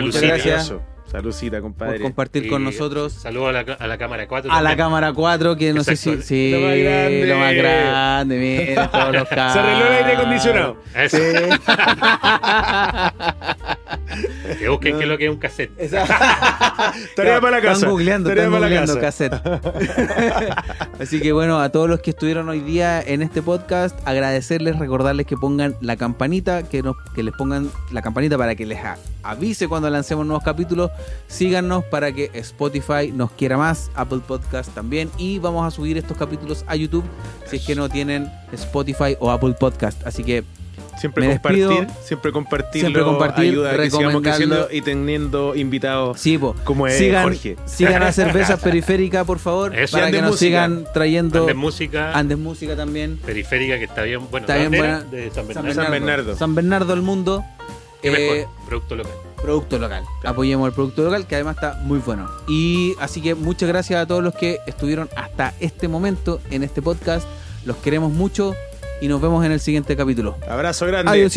[0.00, 0.72] Muchas gracias.
[1.06, 1.12] Eso.
[1.12, 2.00] Saludcita, por compadre.
[2.00, 4.50] compartir Y con nosotros Saludos a la, a la cámara 4.
[4.52, 7.26] a la cámara 4 que no sé si sí, Lo más grande.
[7.26, 10.76] lo más grande miren todos los Se arregló el aire acondicionado.
[10.94, 11.22] Eso, Sí.
[14.58, 15.70] que busquen qué es lo que es un cassette.
[17.16, 17.72] Tarea para la casa.
[17.74, 19.30] Están googleando, Tarea están para la googleando casa.
[19.30, 20.54] cassette.
[21.00, 25.26] Así que bueno, a todos los que estuvieron hoy día en este podcast, agradecerles, recordarles
[25.26, 28.78] que pongan la campanita, que, nos, que les pongan la campanita para que les
[29.22, 30.90] avise cuando lancemos nuevos capítulos.
[31.28, 35.10] Síganos para que Spotify nos quiera más, Apple Podcast también.
[35.18, 37.04] Y vamos a subir estos capítulos a YouTube
[37.46, 40.06] si es que no tienen Spotify o Apple Podcast.
[40.06, 40.44] Así que
[41.00, 46.38] Siempre compartir, siempre compartir, Siempre compartir, ayuda a que sigamos creciendo y teniendo invitados sí,
[46.62, 47.56] como es sigan, Jorge.
[47.66, 49.96] sigan a Cervezas Periférica, por favor, Eso.
[49.96, 50.46] para que nos Música.
[50.46, 53.16] sigan trayendo Andes Música, Andes Música también.
[53.16, 54.20] periférica, que está bien.
[54.30, 55.00] Bueno, Está bien buena.
[55.02, 55.74] De San Bernardo.
[55.74, 56.36] San Bernardo.
[56.36, 57.44] San Bernardo del Mundo.
[58.00, 58.12] Qué Eh,
[58.46, 59.12] mejor, producto local.
[59.44, 60.04] Producto local.
[60.24, 62.30] Apoyemos el producto local, que además está muy bueno.
[62.48, 66.80] Y así que muchas gracias a todos los que estuvieron hasta este momento en este
[66.80, 67.26] podcast.
[67.66, 68.54] Los queremos mucho
[69.02, 70.36] y nos vemos en el siguiente capítulo.
[70.48, 71.10] Abrazo grande.
[71.10, 71.34] Adiós.